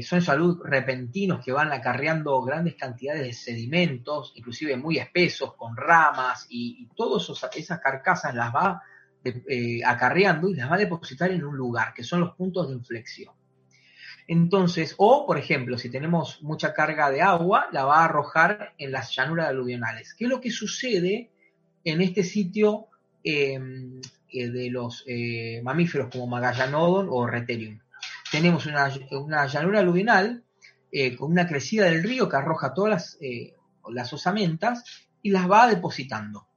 [0.02, 6.48] son salud repentinos que van acarreando grandes cantidades de sedimentos, inclusive muy espesos, con ramas,
[6.50, 8.82] y, y todas esas carcasas las va
[9.28, 12.74] eh, acarreando y las va a depositar en un lugar, que son los puntos de
[12.74, 13.34] inflexión.
[14.28, 18.92] Entonces, o por ejemplo, si tenemos mucha carga de agua, la va a arrojar en
[18.92, 20.14] las llanuras aluvionales.
[20.14, 21.30] ¿Qué es lo que sucede
[21.84, 22.88] en este sitio
[23.22, 24.00] em,
[24.32, 27.78] eh, de los eh, mamíferos como Magallanodon o Reterium?
[28.30, 28.88] Tenemos una,
[29.46, 30.42] llanura aluvional
[31.18, 33.18] con una crecida del río que arroja todas las,
[33.92, 34.82] las osamentas
[35.22, 36.48] y las va depositando.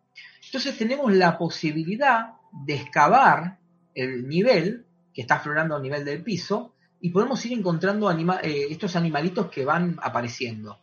[0.45, 3.59] Entonces tenemos la posibilidad de excavar
[3.95, 8.95] el nivel que está aflorando a nivel del piso y podemos ir encontrando eh, estos
[8.95, 10.79] animalitos que van apareciendo.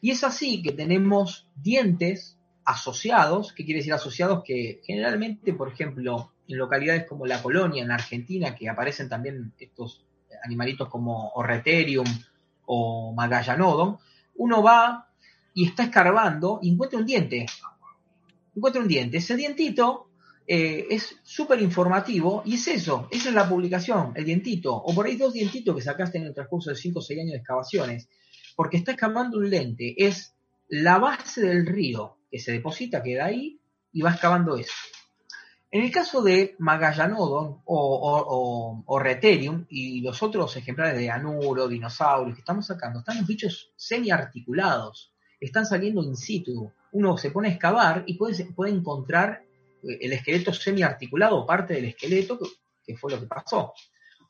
[0.00, 4.42] Y es así que tenemos dientes asociados, ¿qué quiere decir asociados?
[4.44, 10.04] Que generalmente, por ejemplo, en localidades como La Colonia, en Argentina, que aparecen también estos
[10.42, 12.06] animalitos como Orreterium
[12.66, 13.98] o Magallanodon,
[14.36, 15.08] uno va
[15.54, 17.46] y está escarbando y encuentra un diente.
[18.54, 19.18] Encuentra un diente.
[19.18, 20.09] Ese dientito
[20.46, 25.06] eh, es súper informativo y es eso, esa es la publicación, el dientito, o por
[25.06, 28.08] ahí dos dientitos que sacaste en el transcurso de 5 o 6 años de excavaciones,
[28.56, 30.34] porque está excavando un lente, es
[30.68, 33.60] la base del río que se deposita, queda ahí
[33.92, 34.72] y va excavando eso.
[35.72, 42.34] En el caso de Magallanodon o, o, Reterium y los otros ejemplares de Anuro, dinosaurios
[42.34, 46.72] que estamos sacando, están los bichos semi-articulados, están saliendo in situ.
[46.90, 49.44] Uno se pone a excavar y puede, puede encontrar
[49.82, 52.38] el esqueleto semiarticulado, parte del esqueleto,
[52.84, 53.72] que fue lo que pasó.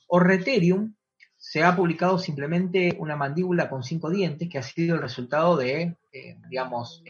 [0.08, 0.94] Orreterium
[1.36, 5.96] se ha publicado simplemente una mandíbula con cinco dientes, que ha sido el resultado de,
[6.12, 7.02] eh, digamos,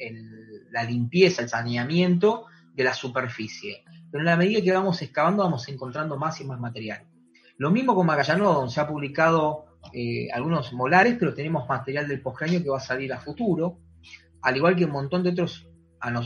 [0.71, 3.83] la limpieza, el saneamiento de la superficie.
[4.11, 7.07] Pero en la medida que vamos excavando, vamos encontrando más y más material.
[7.57, 12.63] Lo mismo con Magallanodon, se ha publicado eh, algunos molares, pero tenemos material del postcráneo
[12.63, 13.81] que va a salir a futuro,
[14.43, 15.70] al igual que un montón de otros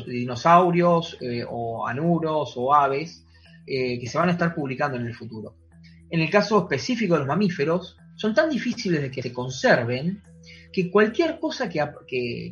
[0.06, 3.24] dinosaurios eh, o anuros o aves
[3.66, 5.56] eh, que se van a estar publicando en el futuro.
[6.10, 10.22] En el caso específico de los mamíferos, son tan difíciles de que se conserven
[10.72, 11.82] que cualquier cosa que,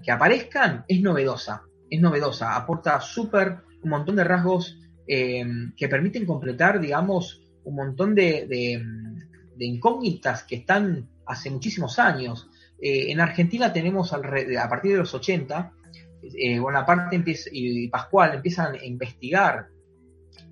[0.02, 5.44] que, aparezcan es novedosa, es novedosa, aporta súper un montón de rasgos eh,
[5.76, 12.48] que permiten completar, digamos, un montón de, de, incógnitas que están hace muchísimos años.
[12.80, 14.20] en Argentina tenemos a
[14.68, 15.72] partir de los 80
[16.22, 19.68] eh, Bonaparte y Pascual empiezan a investigar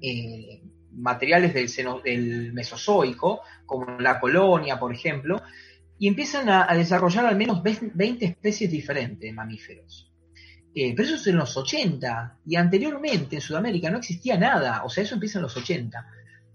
[0.01, 0.63] eh,
[0.93, 5.41] materiales del, Mesozoico, como la colonia, por ejemplo,
[5.99, 10.11] y empiezan a, desarrollar al menos 20 especies diferentes de mamíferos.
[10.75, 14.89] Eh, pero eso es en los 80, y anteriormente en Sudamérica no existía nada, o
[14.89, 16.07] sea, eso empieza en los 80.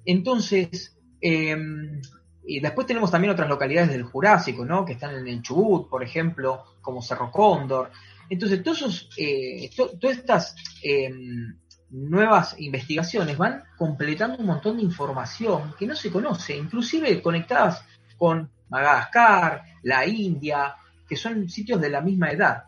[0.05, 2.01] Entonces, em,
[2.45, 4.85] y después tenemos también otras localidades del Jurásico, ¿no?
[4.85, 7.91] Que están en el Chubut, por ejemplo, como Cerro Cóndor.
[8.29, 11.57] Entonces, todos eh, todas estas em,
[11.89, 17.83] nuevas investigaciones van completando un montón de información que no se conoce, inclusive conectadas
[18.17, 20.75] con Madagascar, la India,
[21.07, 22.63] que son sitios de la misma edad.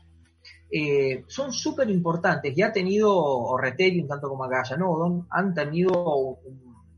[0.69, 6.39] Eh, son súper importantes y ha tenido Orreterium, tanto como Magallanodon, han tenido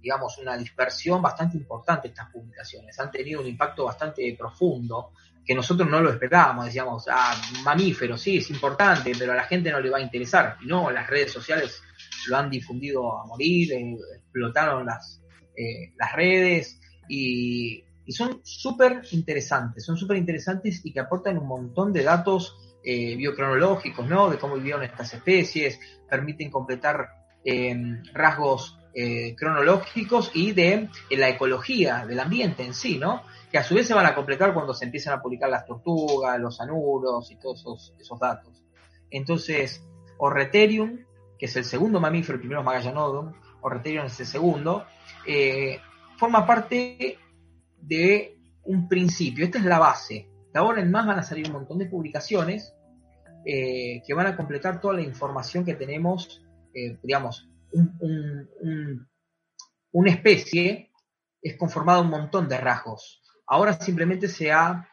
[0.01, 5.12] digamos, una dispersión bastante importante estas publicaciones, han tenido un impacto bastante profundo
[5.50, 7.34] que nosotros no lo esperábamos, decíamos, ah,
[7.64, 10.58] mamíferos, sí, es importante, pero a la gente no le va a interesar.
[10.62, 11.82] Y no, las redes sociales
[12.28, 15.24] lo han difundido a morir, eh, explotaron las,
[15.58, 21.93] eh, las redes y, son súper interesantes, son súper interesantes y que aportan un montón
[21.93, 24.30] de datos eh, biocronológicos, ¿no?
[24.30, 27.10] De cómo vivieron estas especies, permiten completar
[27.43, 27.76] eh,
[28.14, 33.24] rasgos eh, cronológicos y de la ecología del ambiente en sí, ¿no?
[33.52, 36.39] Que a su vez se van a completar cuando se empiezan a publicar las tortugas,
[36.39, 38.64] los anuros y todos esos, esos datos.
[39.10, 39.84] Entonces,
[40.18, 41.00] Orreterium,
[41.38, 44.86] que es el segundo mamífero, el primero es Magallanodon, Orreterium es el segundo,
[46.18, 47.18] forma parte
[47.78, 49.45] de un principio.
[49.45, 50.30] Esta es la base.
[50.54, 52.74] De ahora en más van a salir un montón de publicaciones
[53.45, 56.43] eh, que van a completar toda la información que tenemos,
[56.74, 57.50] eh, digamos,
[59.91, 60.91] una especie
[61.41, 63.22] es conformada de un montón de rasgos.
[63.50, 64.88] Ahora simplemente se ha,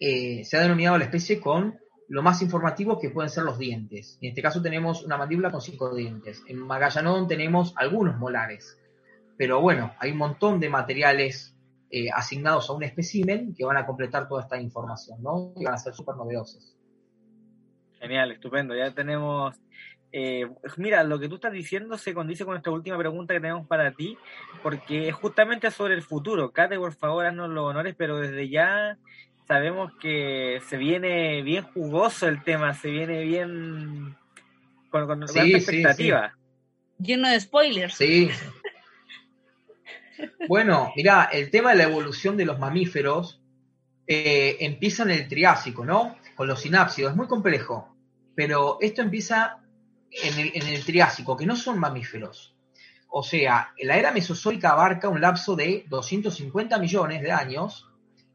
[0.00, 1.78] eh, se ha denominado la especie con
[2.08, 4.18] lo más informativo que pueden ser los dientes.
[4.20, 6.42] En este caso tenemos una mandíbula con cinco dientes.
[6.48, 8.76] En Magallanodon tenemos algunos molares.
[9.36, 11.56] Pero bueno, hay un montón de materiales
[11.90, 15.52] eh, asignados a un espécimen que van a completar toda esta información, ¿no?
[15.56, 16.76] Y van a ser súper novedosos.
[18.00, 18.74] Genial, estupendo.
[18.74, 19.56] Ya tenemos.
[20.18, 20.48] Eh,
[20.78, 23.92] mira, lo que tú estás diciendo se condice con nuestra última pregunta que tenemos para
[23.92, 24.16] ti,
[24.62, 26.52] porque es justamente sobre el futuro.
[26.52, 28.96] Kate, por favor, haznos los honores, pero desde ya
[29.46, 34.16] sabemos que se viene bien jugoso el tema, se viene bien
[34.88, 36.34] con, con expectativa.
[36.98, 37.96] Lleno de spoilers.
[37.96, 38.30] Sí,
[40.48, 43.42] bueno, mira, el tema de la evolución de los mamíferos
[44.06, 46.16] eh, empieza en el Triásico, ¿no?
[46.36, 47.94] Con los sinápsidos, es muy complejo,
[48.34, 49.58] pero esto empieza
[50.10, 52.56] en el, Triásico, que no son mamíferos.
[53.08, 57.88] O sea, la era mesozoica abarca un lapso de 250 millones de años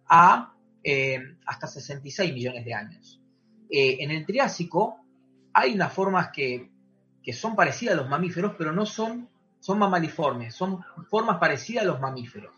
[0.07, 0.53] a
[0.83, 3.21] eh, hasta 66 millones de años.
[3.69, 4.97] Eh, en el Triásico
[5.53, 6.71] hay unas formas que,
[7.23, 9.29] que son parecidas a los mamíferos, pero no son
[9.61, 12.51] son mamaliformes, son formas parecidas a los mamíferos.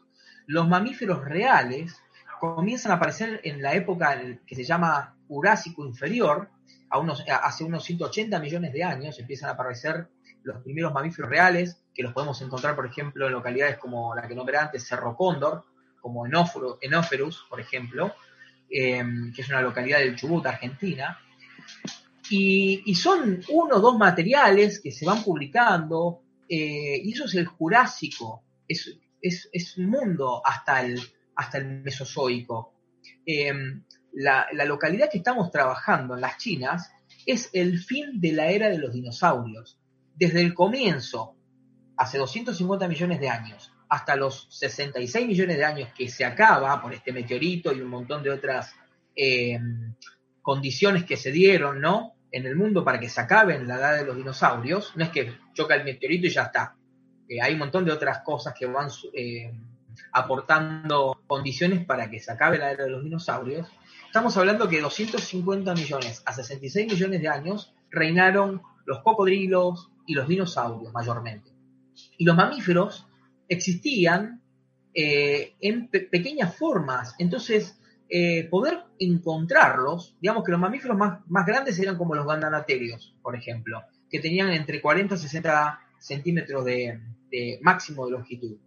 [0.48, 2.02] Los mamíferos reales
[2.40, 6.50] comienzan a aparecer en la época que se llama Jurásico inferior,
[6.90, 10.08] a unos, hace unos 180 millones de años empiezan a aparecer
[10.44, 14.36] los primeros mamíferos reales, que los podemos encontrar, por ejemplo, en localidades como la que
[14.36, 15.66] nombré antes, Cerro Cóndor,
[16.02, 18.14] como Enóferus, por ejemplo,
[18.70, 21.18] em, que es una localidad del Chubut, Argentina.
[22.30, 27.46] Y, son uno o dos materiales que se van publicando, eh, y eso es el
[27.46, 31.00] Jurásico, es, es, un mundo hasta el,
[31.36, 32.74] hasta el Mesozoico.
[33.26, 36.92] Em, la, localidad que estamos trabajando en las Chinas
[37.26, 39.80] es el fin de la era de los dinosaurios.
[40.16, 41.36] Desde el comienzo,
[41.98, 46.94] hace 250 millones de años, hasta los 66 millones de años que se acaba por
[46.94, 48.74] este meteorito y un montón de otras
[49.16, 49.94] em,
[50.42, 52.14] condiciones que se dieron, ¿no?
[52.34, 55.34] en el mundo para que se acaben la edad de los dinosaurios, no es que
[55.54, 56.76] choca el meteorito y ya está.
[57.30, 59.54] Eh, hay un montón de otras cosas que van eh,
[60.12, 63.68] aportando condiciones para que se acabe la era de los dinosaurios.
[64.14, 70.28] Estamos hablando que 250 millones a 66 millones de años reinaron los cocodrilos y los
[70.28, 71.50] dinosaurios mayormente.
[72.20, 73.08] Y los mamíferos
[73.50, 74.44] existían
[74.94, 77.16] eh, en pequeñas formas.
[77.18, 83.36] Entonces, eh, poder encontrarlos, digamos que los mamíferos más, grandes eran como los gandanaterios, por
[83.36, 87.00] ejemplo, que tenían entre 40 y 60 centímetros de,
[87.64, 88.58] máximo de longitud.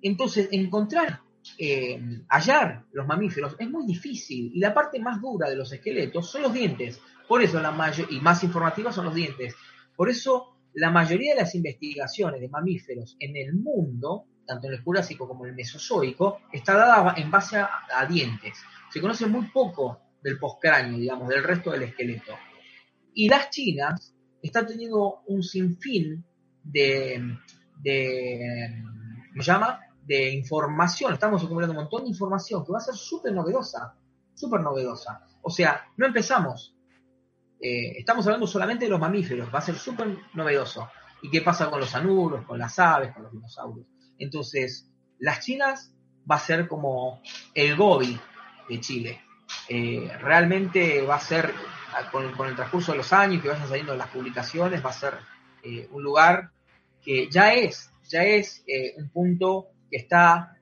[0.00, 1.20] Entonces, encontrar,
[1.58, 6.30] eh, hallar los mamíferos es muy difícil y la parte más dura de los esqueletos
[6.30, 7.00] son los dientes.
[7.26, 9.54] Por eso la mayor, y más informativa son los dientes.
[9.96, 14.82] Por eso la mayoría de las investigaciones de mamíferos en el mundo tanto en el
[14.82, 18.58] Jurásico como en el Mesozoico, está dada en base a, dientes.
[18.90, 22.32] Se conoce muy poco del postcráneo, digamos, del resto del esqueleto.
[23.12, 26.24] Y las chinas están teniendo un sinfín
[26.64, 27.36] de,
[27.82, 28.82] de
[29.34, 29.80] ¿me llama?
[30.08, 31.12] De información.
[31.12, 33.94] Estamos acumulando un montón de información que va a ser súper novedosa,
[34.32, 35.20] súper novedosa.
[35.42, 36.74] O sea, no empezamos.
[37.60, 40.88] Eh, estamos hablando solamente de los mamíferos, va a ser súper novedoso.
[41.20, 43.86] ¿Y qué pasa con los anuros, con las aves, con los dinosaurios?
[44.16, 45.92] Entonces, las chinas
[46.30, 47.20] va a ser como
[47.52, 48.18] el Gobi
[48.66, 49.20] de Chile.
[49.68, 51.52] Eh, realmente va a ser,
[52.10, 55.18] con, el transcurso de los años que vayan saliendo las publicaciones, va a ser
[55.62, 56.52] eh, un lugar
[57.02, 58.64] que ya es, ya es
[58.96, 60.56] un punto que está,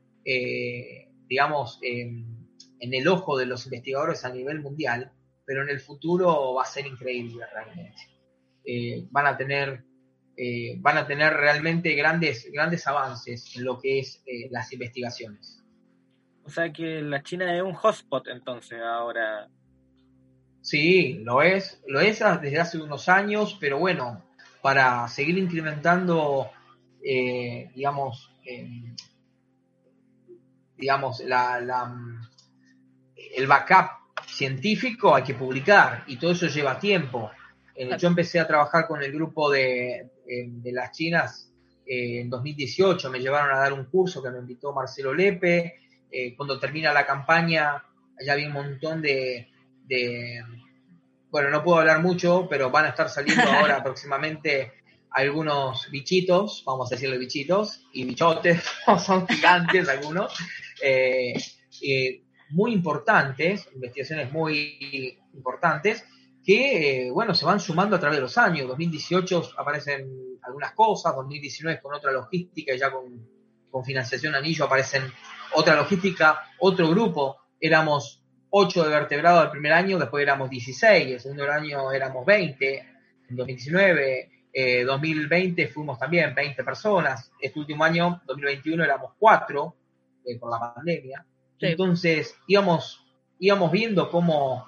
[1.29, 2.49] digamos, en,
[2.81, 5.13] el ojo de los investigadores a nivel mundial,
[5.45, 9.09] pero en el futuro va a ser increíble realmente.
[9.11, 9.85] van a tener
[10.39, 15.65] eh, van a tener realmente grandes, grandes avances en lo que es eh, las investigaciones.
[16.45, 19.49] O sea que la China es un hotspot entonces ahora.
[20.61, 24.23] Sí, lo es, lo es desde hace unos años, pero bueno,
[24.61, 26.51] para seguir incrementando,
[27.03, 28.31] eh, digamos,
[30.77, 31.95] digamos, la, la,
[33.37, 33.91] el backup
[34.27, 37.31] científico hay que publicar y todo eso lleva tiempo.
[37.75, 41.47] Eh, yo empecé a trabajar con el grupo de, de las chinas
[41.87, 45.75] eh, en 2018, me llevaron a dar un curso que me invitó Marcelo Lepe.
[46.11, 47.83] Eh, cuando termina la campaña,
[48.25, 49.49] ya había un montón de,
[49.85, 50.43] de,
[51.31, 54.73] Bueno, no puedo hablar mucho, pero van a estar saliendo ahora próximamente
[55.11, 58.65] algunos bichitos, vamos a decirle bichitos, y bichotes,
[59.05, 60.37] son gigantes algunos.
[60.83, 61.35] Eh,
[62.51, 66.05] muy importantes, investigaciones muy importantes,
[66.45, 68.69] que, eh, bueno, se van sumando a través de los años.
[68.69, 73.29] 2018 aparecen algunas cosas, 2019 con otra logística y ya con,
[73.71, 75.03] con financiación anillo aparecen
[75.55, 77.37] otra logística, otro grupo.
[77.61, 82.79] Éramos 8 de vertebrados el primer año, después éramos 16, el segundo año éramos 20,
[83.29, 89.75] en 2019, eh, 2020 fuimos también 20 personas, este último año, 2021, éramos 4
[90.27, 91.25] eh, por la pandemia.
[91.61, 93.07] Entonces íbamos,
[93.39, 94.67] íbamos viendo cómo,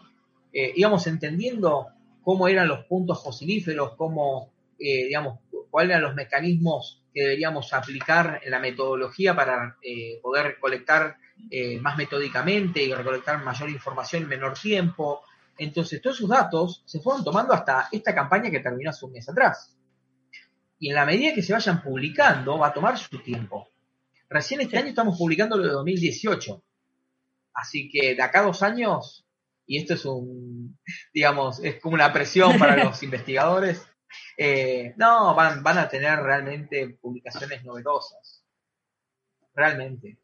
[0.52, 1.88] eh, íbamos entendiendo
[2.22, 5.40] cómo eran los puntos fosilíferos, cómo, eh, digamos,
[5.70, 9.76] cuáles eran los mecanismos que deberíamos aplicar en la metodología para
[10.22, 11.16] poder recolectar
[11.80, 15.22] más metódicamente y recolectar mayor información en menor tiempo.
[15.56, 19.28] Entonces, todos esos datos se fueron tomando hasta esta campaña que terminó hace un mes
[19.28, 19.76] atrás.
[20.78, 23.68] Y en la medida que se vayan publicando, va a tomar su tiempo.
[24.30, 26.62] Recién este año estamos publicando lo de 2018.
[27.54, 29.26] Así que de acá a dos años,
[29.66, 30.78] y esto es un,
[31.14, 33.86] digamos, es como una presión para los investigadores,
[34.36, 38.44] eh, no, van, van a tener realmente publicaciones novedosas.
[39.54, 40.18] Realmente.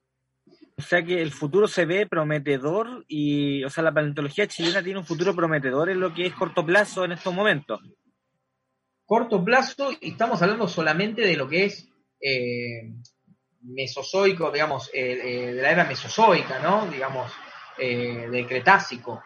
[0.77, 4.99] O sea que el futuro se ve prometedor y, o sea, la paleontología chilena tiene
[4.99, 7.81] un futuro prometedor en lo que es corto plazo en estos momentos.
[9.05, 11.89] Corto plazo, y estamos hablando solamente de lo que es
[12.21, 12.93] eh,
[13.65, 16.87] mesozoico, digamos, eh, eh, de la era mesozoica, ¿no?
[16.87, 17.33] Digamos,
[17.79, 19.23] eh, del Cretácico.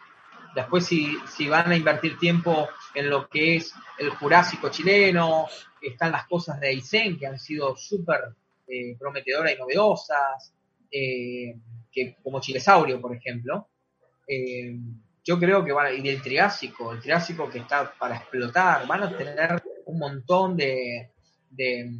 [0.54, 5.46] Después si, si van a invertir tiempo en lo que es el Jurásico chileno,
[5.80, 8.34] están las cosas de Aysén que han sido súper
[8.98, 10.52] prometedoras y novedosas,
[10.90, 13.68] que, como Chilesaurio, por ejemplo.
[15.24, 19.04] yo creo que van a, y del Triásico, el Triásico que está para explotar, van
[19.04, 21.10] a tener un montón de,
[21.50, 21.98] de,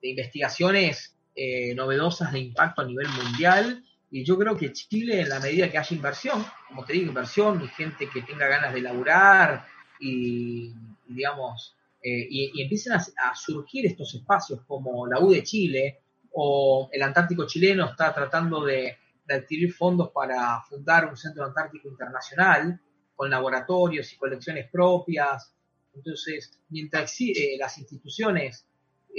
[0.00, 3.84] de investigaciones eh, novedosas de impacto a nivel mundial.
[4.10, 7.62] Y yo creo que Chile, en la medida que haya inversión, como te digo, inversión
[7.62, 9.64] y gente que tenga ganas de laburar
[10.00, 10.74] y,
[11.06, 16.00] digamos, eh, y, empiecen a, surgir estos espacios como la U de Chile
[16.32, 18.96] o el Antártico chileno está tratando de,
[19.28, 22.80] adquirir fondos para fundar un centro antártico internacional
[23.14, 25.54] con laboratorios y colecciones propias.
[25.94, 28.66] Entonces, mientras eh, las instituciones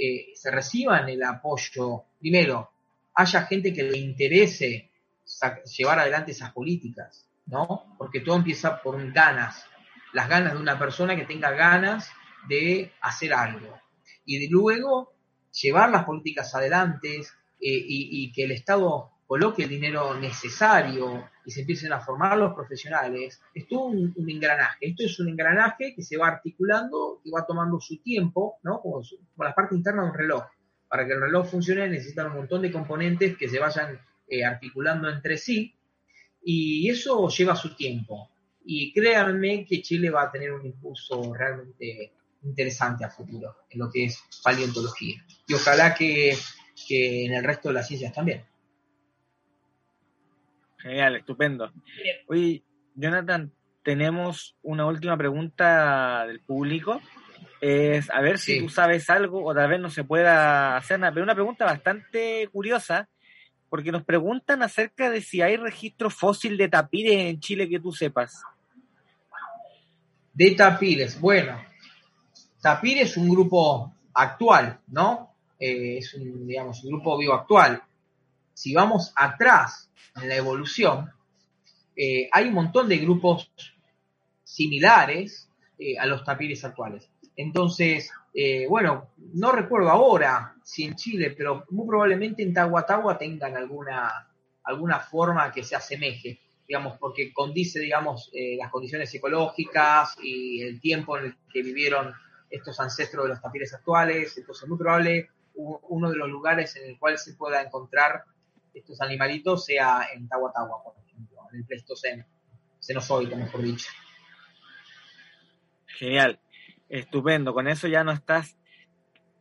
[0.00, 2.70] eh, se reciban el apoyo, primero,
[3.14, 4.90] haya gente que le interese
[5.76, 7.94] llevar adelante esas políticas, ¿no?
[7.98, 9.64] Porque todo empieza por ganas,
[10.12, 12.10] las ganas de una persona que tenga ganas
[12.48, 13.78] de hacer algo.
[14.24, 15.12] Y luego
[15.52, 17.24] llevar las políticas adelante eh,
[17.60, 23.40] y, que el Estado coloque el dinero necesario y se empiecen a formar los profesionales,
[23.54, 24.88] es un, engranaje.
[24.88, 28.80] Esto es un engranaje que se va articulando y va tomando su tiempo, ¿no?
[28.80, 29.00] Como,
[29.38, 30.42] la parte interna de un reloj.
[30.88, 35.08] Para que el reloj funcione necesitan un montón de componentes que se vayan eh, articulando
[35.08, 35.76] entre sí
[36.42, 38.32] y eso lleva su tiempo.
[38.64, 43.88] Y créanme que Chile va a tener un impulso realmente interesante a futuro en lo
[43.92, 45.24] que es paleontología.
[45.46, 46.36] Y ojalá que
[46.88, 48.49] en el resto de las ciencias también.
[50.82, 51.72] Genial, estupendo.
[52.26, 52.62] Oye,
[52.94, 53.52] Jonathan,
[53.82, 57.00] tenemos una última pregunta del público.
[57.60, 61.12] Es a ver si tú sabes algo o tal vez no se pueda hacer nada,
[61.12, 63.08] pero una pregunta bastante curiosa,
[63.68, 67.92] porque nos preguntan acerca de si hay registro fósil de tapires en Chile que tú
[67.92, 68.42] sepas.
[70.32, 71.60] De tapires, bueno,
[72.62, 75.34] tapir es un grupo actual, ¿no?
[75.58, 77.82] Eh, es un, digamos, un grupo vivo actual.
[78.54, 81.10] Si vamos atrás en la evolución,
[81.96, 83.50] eh, hay un montón de grupos
[84.42, 85.48] similares
[85.78, 87.10] eh, a los tapires actuales.
[87.36, 93.56] Entonces, eh, bueno, no recuerdo ahora si en Chile, pero muy probablemente en Tahuatahua tengan
[93.56, 94.28] alguna,
[94.64, 101.18] alguna forma que se asemeje, digamos, porque condice, digamos, las condiciones ecológicas y el tiempo
[101.18, 102.12] en el que vivieron
[102.48, 104.36] estos ancestros de los tapires actuales.
[104.36, 108.24] Entonces, muy probable uno de los lugares en el cual se pueda encontrar
[108.74, 112.24] estos animalitos sea en Tahuatahua, por ejemplo, en el Pleistoceno,
[112.80, 113.88] Cenozoico, mejor dicho.
[115.86, 116.40] Genial,
[116.88, 117.52] estupendo.
[117.52, 118.56] Con eso ya no estás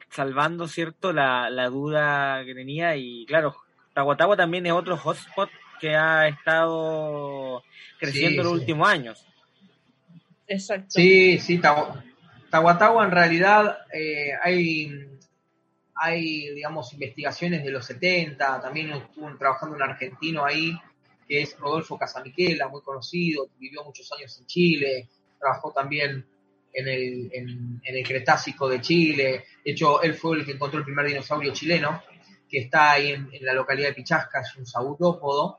[0.09, 3.55] salvando, ¿cierto?, la, duda que tenía y claro,
[3.93, 5.49] Tahuatahua también es otro hotspot
[5.79, 7.63] que ha estado
[7.99, 9.25] creciendo en los últimos años.
[10.47, 10.87] Exacto.
[10.89, 11.61] Sí, sí,
[12.49, 15.08] Tahuatahua en realidad eh, hay,
[16.01, 20.71] hay, digamos, investigaciones de los 70, también estuvo trabajando un argentino ahí,
[21.27, 26.25] que es Rodolfo Casamiquela, muy conocido, vivió muchos años en Chile, trabajó también
[26.71, 30.85] en el, en, el Cretácico de Chile, de hecho él fue el que encontró el
[30.85, 32.01] primer dinosaurio chileno,
[32.47, 35.57] que está ahí en, la localidad de Pichasca, es un saurópodo,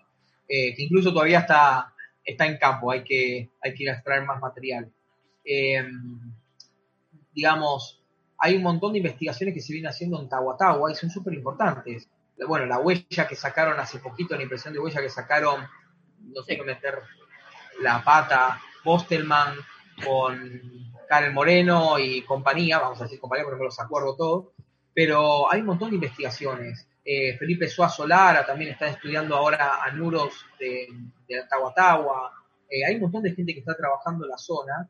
[0.49, 1.93] eh, que incluso todavía está,
[2.25, 4.91] está en campo, hay que, hay que ir a extraer más material.
[5.45, 5.85] Eh,
[7.33, 8.00] digamos,
[8.41, 12.09] hay un montón de investigaciones que se vienen haciendo en Tahuatahua y son súper importantes.
[12.49, 15.61] Bueno, la huella que sacaron hace poquito, la impresión de huella que sacaron,
[16.21, 17.01] no sé, meter
[17.83, 19.57] la pata, Bostelman
[20.03, 24.47] con Karen Moreno y compañía, vamos a decir compañía porque no los acuerdo todos,
[24.95, 26.89] pero hay un montón de investigaciones.
[27.05, 30.89] Eh, Felipe Suazo Lara también está estudiando ahora anuros de,
[31.29, 32.33] de Tahuatahua.
[32.71, 34.89] Eh, hay un montón de gente que está trabajando en la zona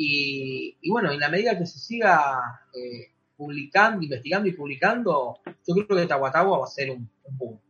[0.00, 2.40] y, bueno, en la medida que se siga
[2.72, 7.60] eh, publicando, investigando y publicando, yo creo que Tahuatahua va a ser un, boom,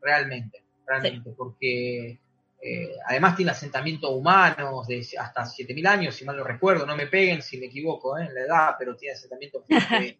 [0.00, 2.18] realmente, realmente, porque
[2.62, 7.08] eh, además tiene asentamientos humanos de hasta 7.000 años, si mal no recuerdo, no me
[7.08, 9.64] peguen si me equivoco eh, en la edad, pero tiene asentamientos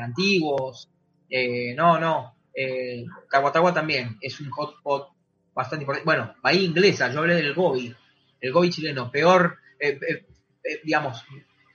[0.00, 0.90] antiguos.
[1.76, 3.04] no, no, eh,
[3.72, 5.12] también es un hotspot
[5.54, 6.04] bastante importante.
[6.04, 7.94] Bueno, Bahía Inglesa, yo hablé del Gobi,
[8.40, 10.26] el Gobi chileno, peor, eh,
[10.84, 11.24] digamos,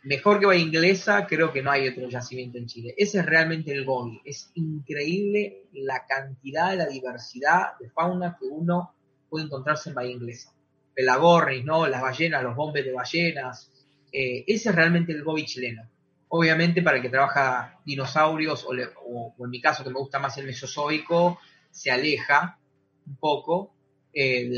[0.04, 2.96] mejor que Bahía Inglesa, creo que no hay otro yacimiento en Chile.
[2.98, 4.22] Ese es realmente el Gobi.
[4.24, 8.94] Es increíble la cantidad, la diversidad de fauna que uno
[9.30, 10.54] puede encontrarse en Bahía Inglesa.
[10.94, 11.88] Pelagornis, ¿no?
[11.88, 13.72] Las ballenas, los bombes de ballenas.
[14.12, 15.84] Eh, ese es realmente el Gobi chileno.
[16.30, 20.46] Obviamente para el que trabaja dinosaurios, o, en mi caso que me gusta más el
[20.46, 22.60] mesozoico, se aleja
[23.06, 23.74] un poco
[24.14, 24.50] eh,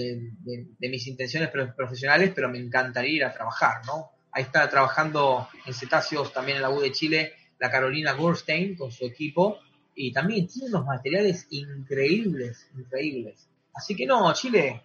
[0.42, 4.12] de, mis intenciones profesionales, pero me encantaría ir a trabajar, ¿no?
[4.32, 8.92] Ahí está trabajando en cetáceos también en la U de Chile la Carolina Goldstein con
[8.92, 9.60] su equipo
[9.94, 13.50] y también tiene unos materiales increíbles, increíbles.
[13.74, 14.82] Así que no, Chile,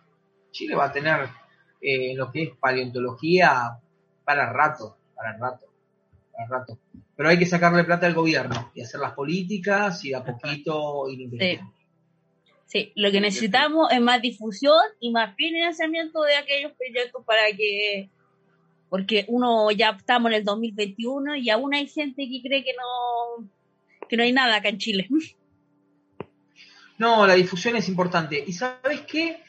[0.51, 1.29] Chile va a tener
[1.81, 3.79] eh, lo que es paleontología
[4.25, 5.67] para rato, para rato,
[6.33, 6.79] para rato.
[7.17, 11.21] Pero hay que sacarle plata al gobierno y hacer las políticas y a poquito ir
[11.21, 11.73] investigando.
[12.67, 12.93] Sí.
[12.97, 18.11] lo que necesitamos es más difusión y más financiamiento de aquellos proyectos para que
[18.95, 23.45] porque uno ya estamos en el 2021 y aún hay gente que cree que no,
[24.09, 25.09] que no hay nada acá en Chile.
[26.97, 28.45] No, la difusión es importante.
[28.47, 29.43] ¿Y sabes qué?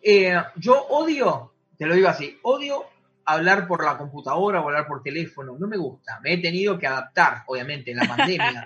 [0.00, 2.84] Eh, yo odio, te lo digo así, odio
[3.24, 5.56] hablar por la computadora o hablar por teléfono.
[5.58, 6.20] No me gusta.
[6.22, 8.64] Me he tenido que adaptar, obviamente, en la pandemia.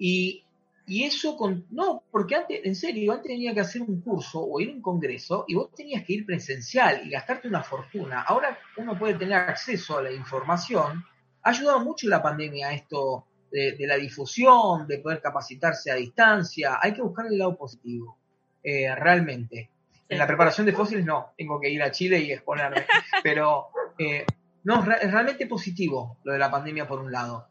[0.00, 0.42] y
[0.88, 1.66] y eso con.
[1.70, 4.80] No, porque antes, en serio, antes tenía que hacer un curso o ir a un
[4.80, 8.22] congreso y vos tenías que ir presencial y gastarte una fortuna.
[8.22, 11.04] Ahora uno puede tener acceso a la información.
[11.42, 16.78] Ha ayudado mucho la pandemia a esto de, la difusión, de poder capacitarse a distancia.
[16.80, 18.16] Hay que buscar el lado positivo,
[18.62, 19.70] eh, realmente.
[20.08, 22.86] En la preparación de fósiles no, tengo que ir a Chile y exponerme.
[23.22, 23.68] Pero
[23.98, 24.24] eh,
[24.64, 27.46] no, es realmente positivo lo de la pandemia por un lado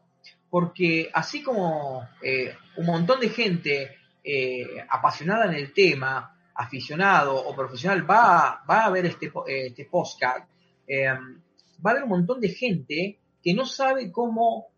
[0.50, 7.54] porque así como eh, un montón de gente eh, apasionada en el tema, aficionado o
[7.54, 10.48] profesional, va, va a ver este, eh, este podcast,
[10.88, 14.68] va a haber un montón de gente que no sabe cómo,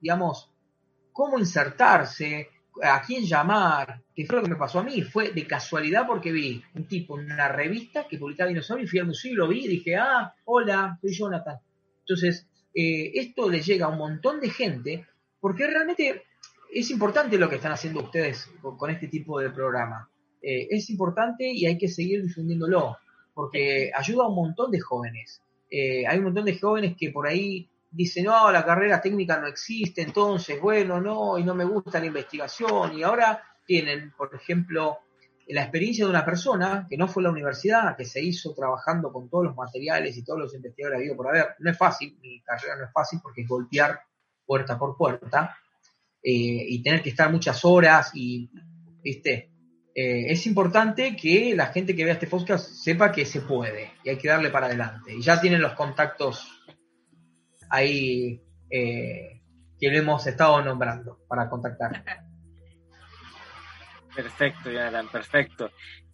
[0.00, 0.50] digamos,
[1.12, 2.50] cómo insertarse,
[2.82, 6.32] a quién llamar, que fue lo que me pasó a mí, fue de casualidad porque
[6.32, 9.48] vi un tipo en una revista que publicaba dinosaurios y fui al museo y lo
[9.48, 11.58] vi y dije, ah, hola, soy Jonathan.
[12.00, 12.46] Entonces,
[12.78, 15.06] eh, esto le llega a un montón de gente
[15.40, 16.24] porque realmente
[16.70, 20.10] es importante lo que están haciendo ustedes con, este tipo de programa.
[20.42, 22.98] Eh, es importante y hay que seguir difundiéndolo
[23.32, 25.40] porque ayuda a un montón de jóvenes.
[25.70, 29.46] Eh, hay un montón de jóvenes que por ahí dicen, no, la carrera técnica no
[29.46, 34.98] existe, entonces, bueno, no, y no me gusta la investigación, y ahora tienen, por ejemplo,
[35.48, 39.12] la experiencia de una persona que no fue a la universidad, que se hizo trabajando
[39.12, 41.54] con todos los materiales y todos los investigadores habido por haber.
[41.60, 44.00] No es fácil, mi carrera no es fácil porque es golpear
[44.44, 45.56] puerta por puerta
[46.22, 48.50] eh, y tener que estar muchas horas y,
[49.02, 49.50] viste,
[49.94, 54.10] eh, es importante que la gente que vea este podcast sepa que se puede y
[54.10, 55.14] hay que darle para adelante.
[55.14, 56.48] Y ya tienen los contactos
[57.70, 59.42] ahí eh,
[59.78, 62.04] que le hemos estado nombrando para contactar.
[64.16, 65.70] Perfecto, Jonathan, perfecto.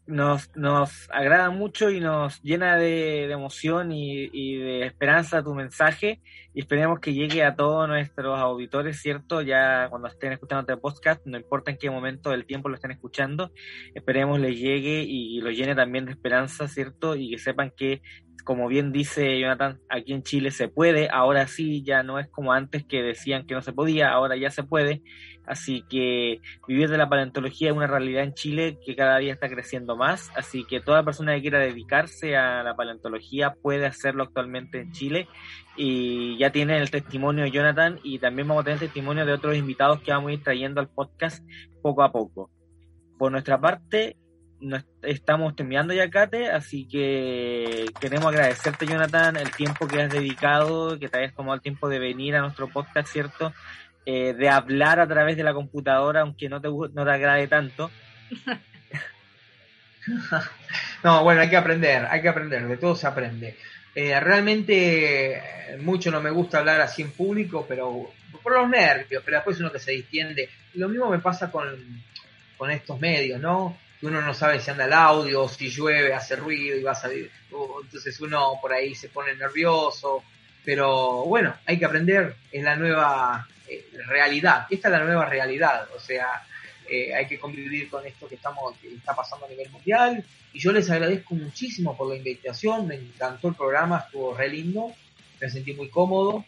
[0.07, 6.21] nos, nos agrada mucho y nos llena de, emoción y, de esperanza tu mensaje
[6.53, 9.41] y esperemos que llegue a todos nuestros auditores, ¿cierto?
[9.41, 12.91] Ya cuando estén escuchando este podcast, no importa en qué momento del tiempo lo estén
[12.91, 13.53] escuchando,
[13.95, 17.15] esperemos les llegue y, y los llene también de esperanza, ¿cierto?
[17.15, 18.03] Y que sepan que
[18.45, 22.53] como bien dice Jonathan, aquí en Chile se puede, ahora sí, ya no es como
[22.53, 25.03] antes que decían que no se podía, ahora ya se puede,
[25.47, 29.49] así que vivir de la paleontología es una realidad en Chile que cada día está
[29.49, 34.81] creciendo más, así que toda persona que quiera dedicarse a la paleontología puede hacerlo actualmente
[34.81, 35.29] en Chile.
[35.77, 39.57] Y ya tiene el testimonio de Jonathan y también vamos a tener testimonio de otros
[39.57, 41.43] invitados que vamos a ir trayendo al podcast
[41.81, 42.51] poco a poco.
[43.19, 44.17] Por nuestra parte,
[45.03, 51.09] estamos terminando ya, Kate, así que queremos agradecerte, Jonathan, el tiempo que has dedicado, que
[51.09, 53.53] te hayas tomado el tiempo de venir a nuestro podcast, ¿cierto?
[54.05, 57.91] Eh, de hablar a través de la computadora, aunque no te, no te agrade tanto.
[61.05, 63.57] no, bueno, hay que aprender, hay que aprender, de todo se aprende.
[63.95, 68.11] Eh, realmente eh, mucho no me gusta hablar así en público, pero
[68.43, 70.49] por los nervios, pero después uno que se distiende.
[70.75, 72.03] Lo mismo me pasa con,
[72.57, 73.77] con estos medios, ¿no?
[74.03, 77.31] Uno no sabe si anda el audio, si llueve, hace ruido y va a salir.
[77.51, 80.23] Entonces uno por ahí se pone nervioso.
[80.65, 84.67] Pero bueno, hay que aprender, es la nueva eh, realidad.
[84.71, 85.89] Esta es la nueva realidad.
[85.97, 86.43] O sea,
[86.89, 90.25] eh, hay que convivir con esto que, estamos, que está pasando a nivel mundial.
[90.53, 92.87] Y yo les agradezco muchísimo por la invitación.
[92.87, 94.93] Me encantó el programa, estuvo re lindo.
[95.41, 96.45] Me sentí muy cómodo.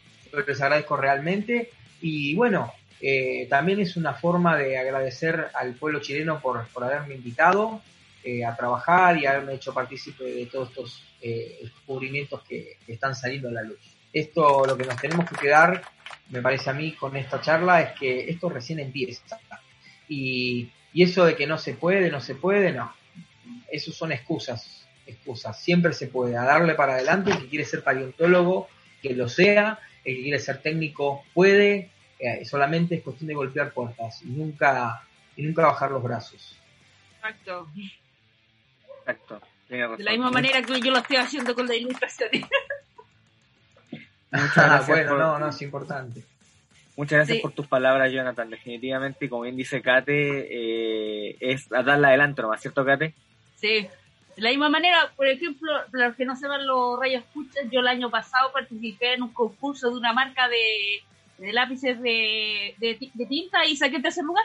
[0.47, 1.71] Les agradezco realmente.
[2.01, 2.73] Y bueno,
[3.07, 7.83] eh, también es una forma de agradecer al pueblo chileno por, haberme invitado
[8.23, 13.51] eh, a trabajar y haberme hecho partícipe de todos estos eh, descubrimientos que, están saliendo
[13.51, 13.77] a la luz.
[14.11, 15.83] Esto, lo que nos tenemos que quedar,
[16.31, 19.39] me parece a mí, con esta charla, es que esto recién empieza.
[20.09, 22.91] Y, y eso de que no se puede, no se puede, no.
[23.71, 25.61] Eso son excusas, excusas.
[25.61, 26.39] Siempre se puede.
[26.39, 28.67] A darle para adelante, el que quiere ser paleontólogo,
[29.03, 33.73] que lo sea, el que quiere ser técnico puede, eh, solamente es cuestión de golpear
[33.73, 35.03] puertas y nunca,
[35.37, 36.57] y nunca bajar los brazos.
[37.17, 37.69] Exacto.
[39.07, 39.41] Exacto.
[39.69, 42.31] De la misma manera que yo lo estoy haciendo con la ilustración.
[44.31, 46.25] Muchas bueno, no, no, es importante.
[46.97, 48.51] Muchas gracias por tus palabras, Jonathan.
[48.51, 53.15] Definitivamente, como bien dice Kate, eh, es a darle adelante nomás, ¿cierto, Kate?
[53.57, 53.89] Sí.
[54.37, 57.81] De la misma manera, por ejemplo, para los que no sepan los rayos escuchas, yo
[57.81, 61.03] el año pasado participé en un concurso de una marca de
[61.39, 64.45] de lápices de, de, tinta y saqué el tercer lugar.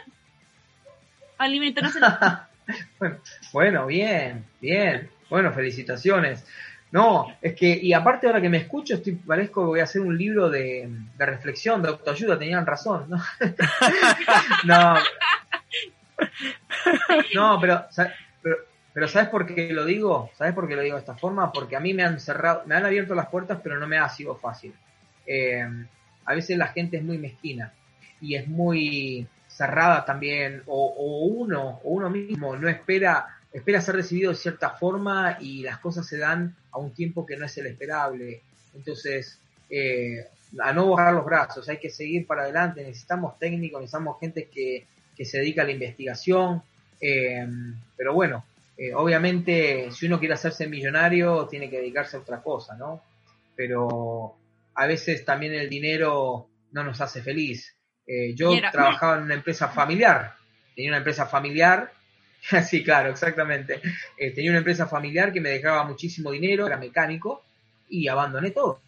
[1.38, 2.46] Alimento nacional.
[3.52, 5.10] bueno, bien, bien.
[5.28, 6.44] Bueno, felicitaciones.
[6.92, 10.02] No, es que, y aparte ahora que me escucho, estoy, parezco que voy a hacer
[10.02, 13.22] un libro de, de reflexión, de autoayuda, tenían razón, ¿no?
[14.64, 14.96] no.
[17.34, 17.86] No, pero,
[18.42, 18.56] pero,
[18.92, 20.30] pero, ¿sabes por qué lo digo?
[20.34, 21.52] ¿Sabes por qué lo digo de esta forma?
[21.52, 24.08] Porque a mí me han cerrado, me han abierto las puertas, pero no me ha
[24.08, 24.74] sido fácil.
[25.26, 25.68] Eh,
[26.30, 27.72] a veces la gente es muy mezquina
[28.20, 34.30] y es muy cerrada también, o, uno, o uno mismo no espera, espera ser recibido
[34.30, 37.66] de cierta forma y las cosas se dan a un tiempo que no es el
[37.66, 38.42] esperable.
[38.76, 40.24] Entonces, eh,
[40.60, 44.86] a no bajar los brazos, hay que seguir para adelante, necesitamos técnicos, necesitamos gente que,
[45.22, 46.62] se dedica a la investigación,
[46.98, 47.46] eh,
[47.94, 48.44] pero bueno,
[48.78, 53.02] eh, obviamente si uno quiere hacerse millonario tiene que dedicarse a otra cosa, ¿no?
[53.54, 54.36] Pero
[54.74, 57.76] a veces también el dinero no nos hace feliz.
[58.06, 60.34] Eh, yo trabajaba en una empresa familiar,
[60.74, 61.92] tenía una empresa familiar,
[62.66, 63.80] sí, claro, exactamente.
[64.16, 67.42] Eh, tenía una empresa familiar que me dejaba muchísimo dinero, era mecánico,
[67.88, 68.80] y abandoné todo.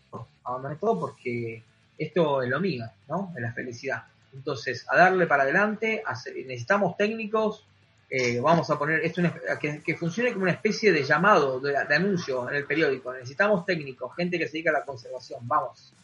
[0.45, 1.63] Abandoné todo porque
[1.99, 3.33] esto es lo mío, ¿no?
[3.37, 4.05] Es la felicidad.
[4.33, 6.03] Entonces, a darle para adelante,
[6.47, 7.67] necesitamos técnicos,
[8.15, 9.23] eh, vamos a poner esto
[9.59, 13.11] que, funcione como una especie de llamado, de, anuncio en el periódico.
[13.11, 15.95] Necesitamos técnicos, gente que se dedica a la conservación, vamos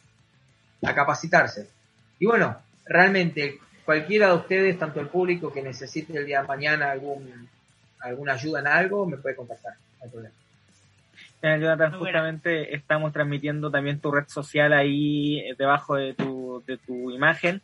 [0.83, 1.69] a capacitarse.
[2.19, 2.57] Y bueno,
[2.87, 7.47] realmente cualquiera de ustedes, tanto el público que necesite el día de mañana algún,
[8.01, 10.35] alguna ayuda en algo, me puede contactar, no hay problema.
[11.43, 17.11] Jonathan, justamente estamos transmitiendo también tu red social ahí eh, debajo de tu, de tu
[17.11, 17.63] imagen,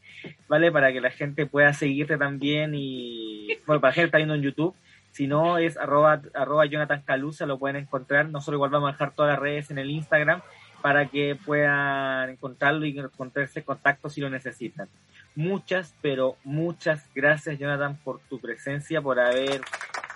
[0.49, 0.71] ¿vale?
[0.73, 4.75] Para que la gente pueda seguirte también y, bueno, para la gente viendo en YouTube,
[5.11, 9.15] si no es arroba, arroba Jonathan Calusa, lo pueden encontrar, nosotros igual vamos a dejar
[9.15, 10.43] todas las redes en el Instagram
[10.83, 14.89] para que puedan encontrarlo y encontrarse contacto si lo necesitan.
[15.37, 19.63] Muchas, pero muchas gracias Jonathan por tu presencia, por haber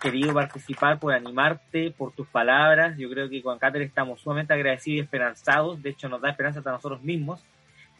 [0.01, 2.97] querido participar, por animarte, por tus palabras.
[2.99, 5.83] Yo creo que con Cáter estamos sumamente agradecidos y esperanzados.
[5.83, 7.45] De hecho, nos da esperanza hasta nosotros mismos.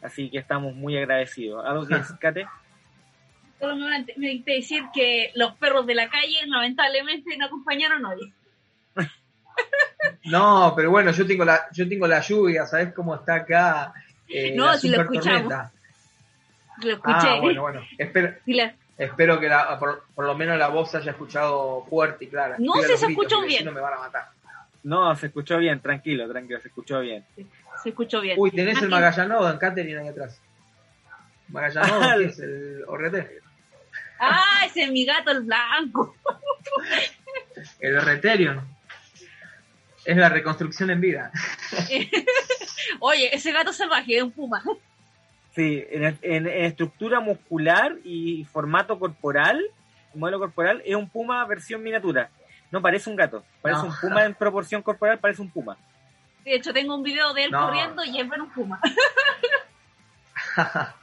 [0.01, 1.65] Así que estamos muy agradecidos.
[1.65, 2.17] ¿Algo que decir,
[3.59, 8.33] Solo me a decir que los perros de la calle lamentablemente no acompañaron hoy.
[10.25, 13.93] No, pero bueno, yo tengo la, yo tengo la lluvia, ¿sabes cómo está acá?
[14.29, 15.53] Eh, no, si lo escuchamos.
[16.83, 17.27] Lo escuché.
[17.27, 17.81] Ah, bueno, bueno.
[17.97, 18.35] Espero,
[18.97, 19.49] espero que
[19.79, 22.55] por, lo menos la voz se haya escuchado fuerte y clara.
[22.59, 23.65] No, si se escuchó bien.
[23.65, 24.29] No me van a matar.
[24.83, 27.25] No, se escuchó bien, tranquilo, tranquilo, se escuchó bien.
[27.83, 28.37] se escuchó bien.
[28.39, 30.41] Uy, tenés el Magallanodo en Catherine ahí atrás.
[31.49, 33.41] Magallanodo, es el Orrete.
[34.19, 36.15] Ah, ese es mi gato, el blanco.
[37.79, 38.67] el Orreterion.
[40.05, 41.31] Es la reconstrucción en vida.
[42.99, 44.63] Oye, ese gato salvaje es un puma.
[45.55, 49.61] Sí, en, estructura muscular y formato corporal,
[50.13, 52.29] modelo corporal, es un puma versión miniatura.
[52.71, 55.77] No parece un gato, parece un puma en proporción corporal, parece un puma.
[56.43, 58.79] De hecho, tengo un video de él corriendo y es ver un puma.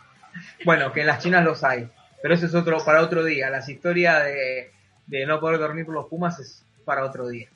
[0.64, 1.88] bueno, que en las chinas los hay,
[2.22, 3.50] pero eso es otro para otro día.
[3.50, 4.72] Las historias de,
[5.06, 7.48] de no poder dormir por los pumas es para otro día.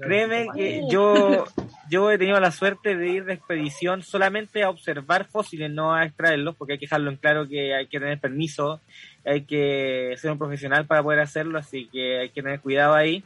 [0.00, 1.44] Créeme que yo,
[1.90, 6.04] yo he tenido la suerte de ir de expedición solamente a observar fósiles, no a
[6.04, 8.80] extraerlos, porque hay que dejarlo en claro que hay que tener permiso,
[9.24, 13.24] hay que ser un profesional para poder hacerlo, así que hay que tener cuidado ahí.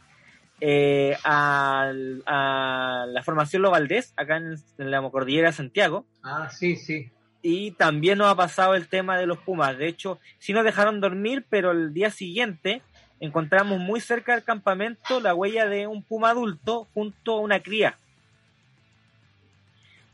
[0.65, 6.05] Eh, a, la formación Lo Valdés, acá en, la Cordillera de Santiago.
[6.23, 7.09] Ah, sí, sí.
[7.41, 9.77] Y también nos ha pasado el tema de los Pumas.
[9.77, 12.81] De hecho, sí nos dejaron dormir, pero el día siguiente
[13.19, 17.97] encontramos muy cerca del campamento la huella de un puma adulto junto a una cría.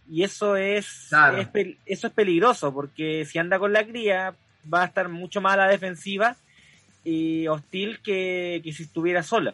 [0.09, 1.11] Y eso es,
[1.85, 4.33] eso es peligroso porque si anda con la cría
[4.71, 6.35] va a estar mucho más a la defensiva
[7.03, 9.53] y hostil que, si estuviera sola.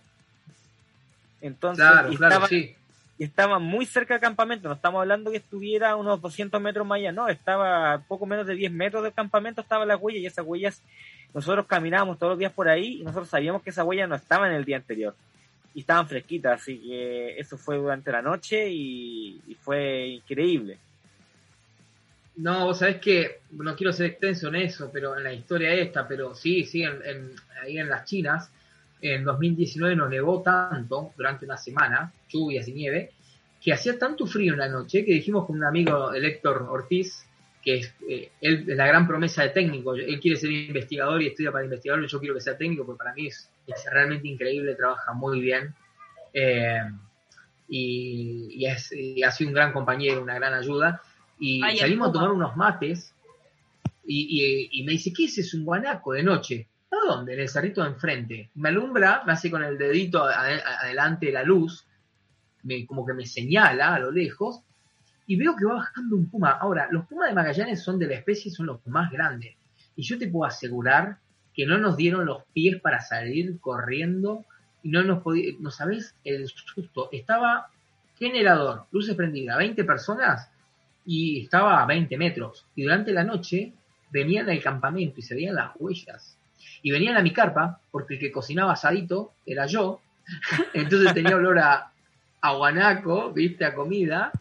[1.46, 6.22] Entonces, estaba, y estaba muy cerca del campamento, no estamos hablando que estuviera a unos
[6.22, 9.96] 200 metros más allá, no, estaba poco menos de 10 metros del campamento, estaba la
[9.96, 10.82] huella y esas huellas
[11.34, 14.48] nosotros caminábamos todos los días por ahí y nosotros sabíamos que esa huella no estaba
[14.48, 15.16] en el día anterior
[15.74, 20.78] y estaban fresquitas, así que eso fue durante la noche y, fue increíble.
[22.38, 26.08] No, vos sabés que no quiero ser extenso en eso, pero en la historia esta,
[26.08, 27.32] pero sí, sí, en,
[27.62, 28.50] ahí en las Chinas,
[29.02, 33.12] en 2019 nos nevó tanto durante una semana, lluvias y nieve,
[33.62, 37.26] que hacía tanto frío en la noche que dijimos con un amigo, el Héctor Ortiz,
[37.64, 39.96] que es eh, él, la gran promesa de técnico.
[39.96, 43.00] Él quiere ser investigador y estudia para investigador, y yo quiero que sea técnico, porque
[43.00, 43.50] para mí es,
[43.92, 45.74] realmente increíble, trabaja muy bien.
[46.32, 46.80] Eh,
[47.68, 48.92] y, es,
[49.26, 51.02] ha sido un gran compañero, una gran ayuda.
[51.40, 53.14] Y salimos a tomar unos mates
[54.06, 55.54] y, me dice, ¿qué es?
[55.54, 56.68] Un guanaco de noche.
[56.96, 57.34] ¿A dónde?
[57.34, 58.50] En el cerrito de enfrente.
[58.56, 61.86] Me alumbra, me hace con el dedito adelante de la luz,
[62.64, 64.62] me, como que me señala a lo lejos,
[65.28, 66.52] y veo que va bajando un puma.
[66.52, 69.56] Ahora, los pumas de Magallanes son de la especie, son los más grandes.
[69.96, 71.18] Y yo te puedo asegurar
[71.54, 74.46] que no nos dieron los pies para salir corriendo
[74.84, 77.10] y no nos podía, no sabés el susto.
[77.12, 77.68] Estaba
[78.18, 80.50] generador, luces prendidas, 20 personas
[81.06, 82.66] y estaba a 20 metros.
[82.76, 83.74] Y durante la noche
[84.12, 86.35] venían al campamento y se veían las huellas.
[86.86, 90.02] Y venían a mi carpa, porque el que cocinaba asadito era yo.
[90.76, 91.92] Entonces tenía olor a,
[92.42, 94.32] a guanaco, viste, a comida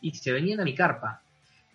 [0.00, 1.22] y se venían a mi carpa.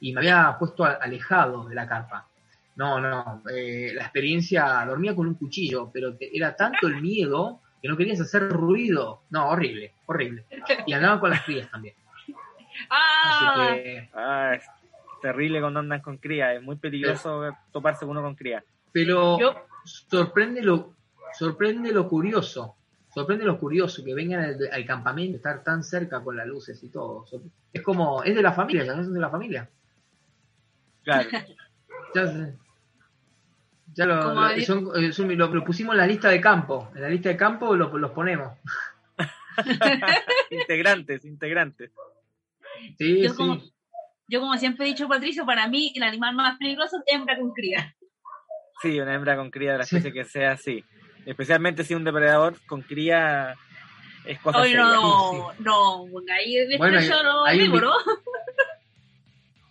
[0.01, 2.27] Y me había puesto alejado de la carpa.
[2.75, 7.87] No, no, eh, la experiencia, dormía con un cuchillo, pero era tanto el miedo que
[7.87, 9.21] no querías hacer ruido.
[9.29, 10.43] No, horrible, horrible.
[10.85, 11.95] Y andaba con las crías también.
[12.89, 13.73] Ah,
[14.15, 14.65] ah es
[15.21, 18.65] terrible cuando andan con cría, es muy peligroso toparse uno con cría.
[18.91, 19.37] Pero
[19.83, 20.93] sorprende lo,
[21.37, 22.75] sorprende lo curioso,
[23.13, 27.25] sorprende lo curioso que vengan al, campamento, estar tan cerca con las luces y todo.
[27.71, 29.69] Es como, es de la familia, ya no son de la familia.
[31.03, 31.29] Claro.
[33.93, 36.89] ya, lo, eh, lo, pusimos en la lista de campo.
[36.95, 38.57] En la lista de campo los ponemos.
[40.49, 41.91] integrantes, integrantes.
[42.97, 43.35] Sí, yo, sí.
[43.35, 43.61] Como,
[44.27, 47.51] yo como siempre he dicho, Patricio, para mí el animal más peligroso es hembra con
[47.51, 47.95] cría.
[48.81, 50.83] Sí, una hembra con cría de la especie que sea así
[51.25, 53.55] especialmente si un depredador con cría
[54.25, 56.99] es cosa Oye, no, no, ahí bueno,
[57.45, 57.81] hay, un,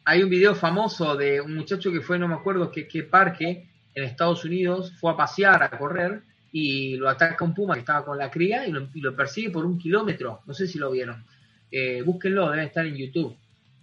[0.04, 3.66] hay un video famoso de un muchacho que fue, no me acuerdo qué, qué parque
[3.94, 6.22] en Estados Unidos, fue a pasear, a correr,
[6.52, 9.78] y lo ataca un puma que estaba con la cría y lo, persigue por un
[9.78, 10.40] kilómetro.
[10.46, 11.24] No sé si lo vieron.
[11.70, 13.34] Eh, búsquenlo, debe estar en YouTube.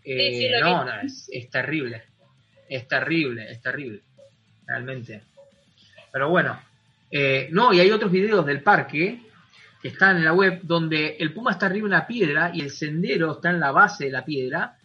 [0.04, 2.04] Eh, no, no, es, es, terrible.
[2.68, 4.04] Es terrible, es terrible.
[4.70, 5.24] Realmente.
[6.12, 6.60] Pero bueno,
[7.10, 9.20] eh, no, y hay otros videos del parque
[9.82, 12.70] que están en la web donde el puma está arriba de una piedra y el
[12.70, 14.78] sendero está en la base de la piedra.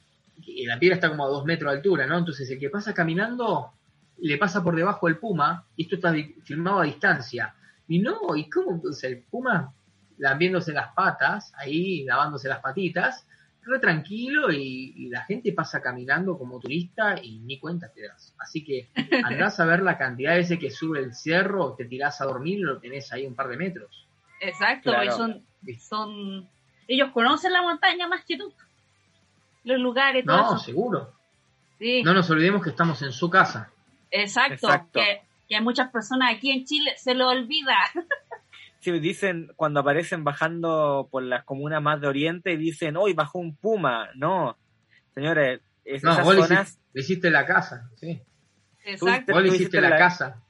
[0.47, 2.17] Y la piedra está como a dos metros de altura, ¿no?
[2.17, 3.73] Entonces el que pasa caminando
[4.19, 7.55] le pasa por debajo el puma, y esto está filmado a distancia.
[7.87, 8.81] Y no, ¿y cómo?
[8.83, 9.73] O sea, el puma
[10.17, 13.27] lambiéndose las patas, ahí lavándose las patitas,
[13.67, 18.35] re tranquilo y, y la gente pasa caminando como turista y ni cuenta te das.
[18.39, 18.89] Así que
[19.25, 22.59] andás a ver la cantidad de veces que sube el cerro, te tirás a dormir
[22.59, 24.07] y lo tenés ahí un par de metros.
[24.41, 25.17] Exacto, Claro.
[25.17, 25.43] porque son,
[25.81, 26.49] son,
[26.89, 28.53] ellos conocen la montaña más que tú.
[29.65, 30.59] Los lugares, todo No, eso.
[30.59, 31.13] seguro.
[31.79, 33.71] Sí, No nos olvidemos que estamos en su casa.
[34.11, 34.67] exacto.
[34.67, 35.01] Exacto.
[35.01, 37.77] Que, que a muchas personas aquí en Chile se lo olvida.
[38.93, 44.09] Dicen cuando aparecen bajando por las comunas más de Oriente, dicen, hoy bajó un puma.
[44.15, 44.57] No,
[45.15, 48.21] señores, es- No, esas vos le zonas, hiciste, le hiciste la casa, sí.
[48.85, 49.33] Exacto.
[49.33, 50.41] Vos le hiciste hiciste la, la- casa.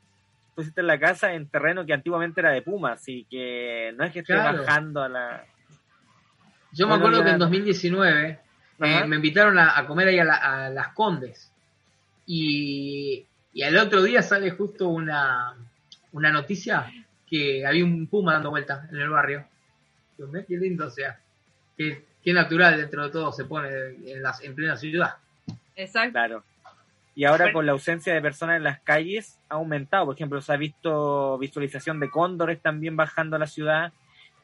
[0.54, 4.20] pusiste la casa en terreno que antiguamente era de puma, así que no es que
[4.20, 4.58] esté Claro.
[4.64, 5.44] bajando a la...
[6.72, 8.40] Yo me acuerdo ya- que en 2019
[8.80, 11.52] eh, me invitaron a, a comer ahí a, la- a las Condes.
[12.26, 15.54] Y, y al otro día sale justo una,
[16.12, 16.90] una noticia
[17.28, 19.46] que había un puma dando vueltas en el barrio.
[20.16, 21.18] Digo, "Mirá Qué lindo, o sea,
[21.76, 23.68] qué, qué natural dentro de todo se pone
[24.06, 25.16] en, las, en plena ciudad.
[25.76, 26.12] Exacto.
[26.12, 26.44] Claro.
[27.16, 30.06] Y ahora con la ausencia de personas en las calles ha aumentado.
[30.06, 33.92] Por ejemplo, se ha visto visualización de cóndores también bajando a la ciudad,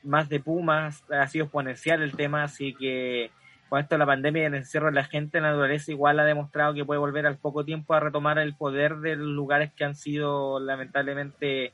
[0.04, 3.30] más de pumas, ha sido exponencial el tema, así que
[3.68, 6.24] con esto de la pandemia y el encierro de la gente, la naturaleza igual ha
[6.24, 9.84] demostrado que puede volver al poco tiempo a retomar el poder de los lugares que
[9.84, 11.72] han sido lamentablemente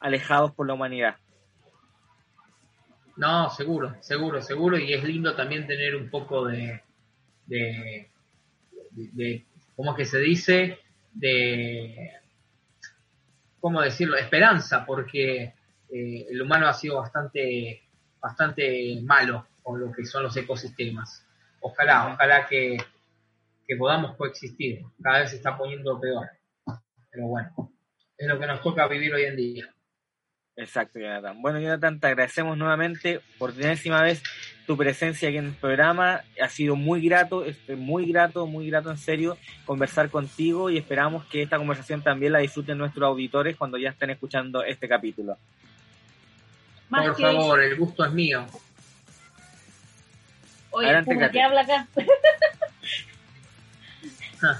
[0.00, 1.16] alejados por la humanidad.
[3.16, 4.78] No, seguro, seguro, seguro.
[4.78, 6.82] Y es lindo también tener un poco de,
[7.46, 8.10] de,
[8.90, 9.46] de, de-
[9.76, 10.78] ¿cómo es que se dice?
[11.12, 12.12] De,
[13.60, 14.16] ¿cómo decirlo?
[14.16, 15.54] Esperanza, porque
[15.90, 17.82] eh, el humano ha sido bastante,
[18.20, 21.26] bastante malo con lo que son los ecosistemas.
[21.60, 22.78] Ojalá, ojalá que,
[23.66, 24.82] que podamos coexistir.
[25.02, 26.26] Cada vez se está poniendo peor.
[27.10, 27.72] Pero bueno,
[28.16, 29.74] es lo que nos toca vivir hoy en día.
[30.60, 31.40] Exacto, Jonathan.
[31.40, 34.22] Bueno, Jonathan, te agradecemos nuevamente por enésima vez
[34.66, 36.20] tu presencia aquí en el programa.
[36.38, 41.24] Ha sido muy grato, este, muy grato, muy grato en serio conversar contigo y esperamos
[41.24, 45.38] que esta conversación también la disfruten nuestros auditores cuando ya estén escuchando este capítulo.
[46.90, 48.44] Más Por que favor, el gusto es mío.
[50.72, 51.30] Oye, Adelante, Puma.
[51.30, 51.86] ¿qué habla acá?
[54.42, 54.58] Ah.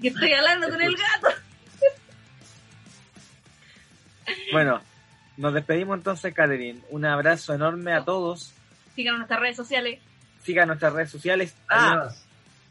[0.00, 1.28] que estoy hablando con el gato.
[4.52, 4.80] Bueno,
[5.38, 6.80] nos despedimos entonces, Catherine.
[6.90, 8.52] Un abrazo enorme a todos.
[8.94, 10.00] Sigan nuestras redes sociales.
[10.42, 11.56] Sigan nuestras redes sociales.
[11.70, 12.08] Ah,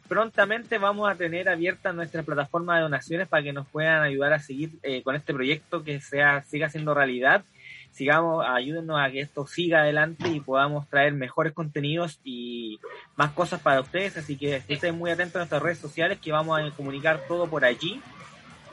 [0.10, 4.40] prontamente vamos a tener abierta nuestra plataforma de donaciones para que nos puedan ayudar a
[4.40, 7.46] seguir eh, con este proyecto que sea siga siendo realidad.
[7.92, 12.80] Sigamos, ayúdennos a que esto siga adelante y podamos traer mejores contenidos y
[13.16, 14.18] más cosas para ustedes.
[14.18, 17.64] Así que estén muy atentos a nuestras redes sociales que vamos a comunicar todo por
[17.64, 18.02] allí.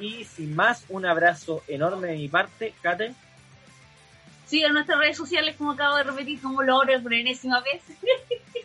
[0.00, 3.14] Y sin más, un abrazo enorme de mi parte, Kate.
[4.46, 7.82] Sigan nuestras redes sociales, como acabo de repetir, como logro por enésima vez.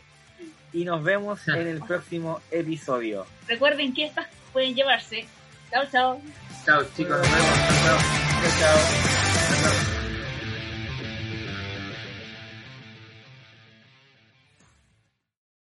[0.72, 3.26] Y nos vemos en el próximo episodio.
[3.48, 5.26] Recuerden que estas pueden llevarse.
[5.72, 6.22] Chao, chao.
[6.64, 7.48] Chao chicos, nos vemos.
[7.84, 7.98] Chao,
[8.60, 8.78] chao.
[9.50, 9.99] Chao, chao.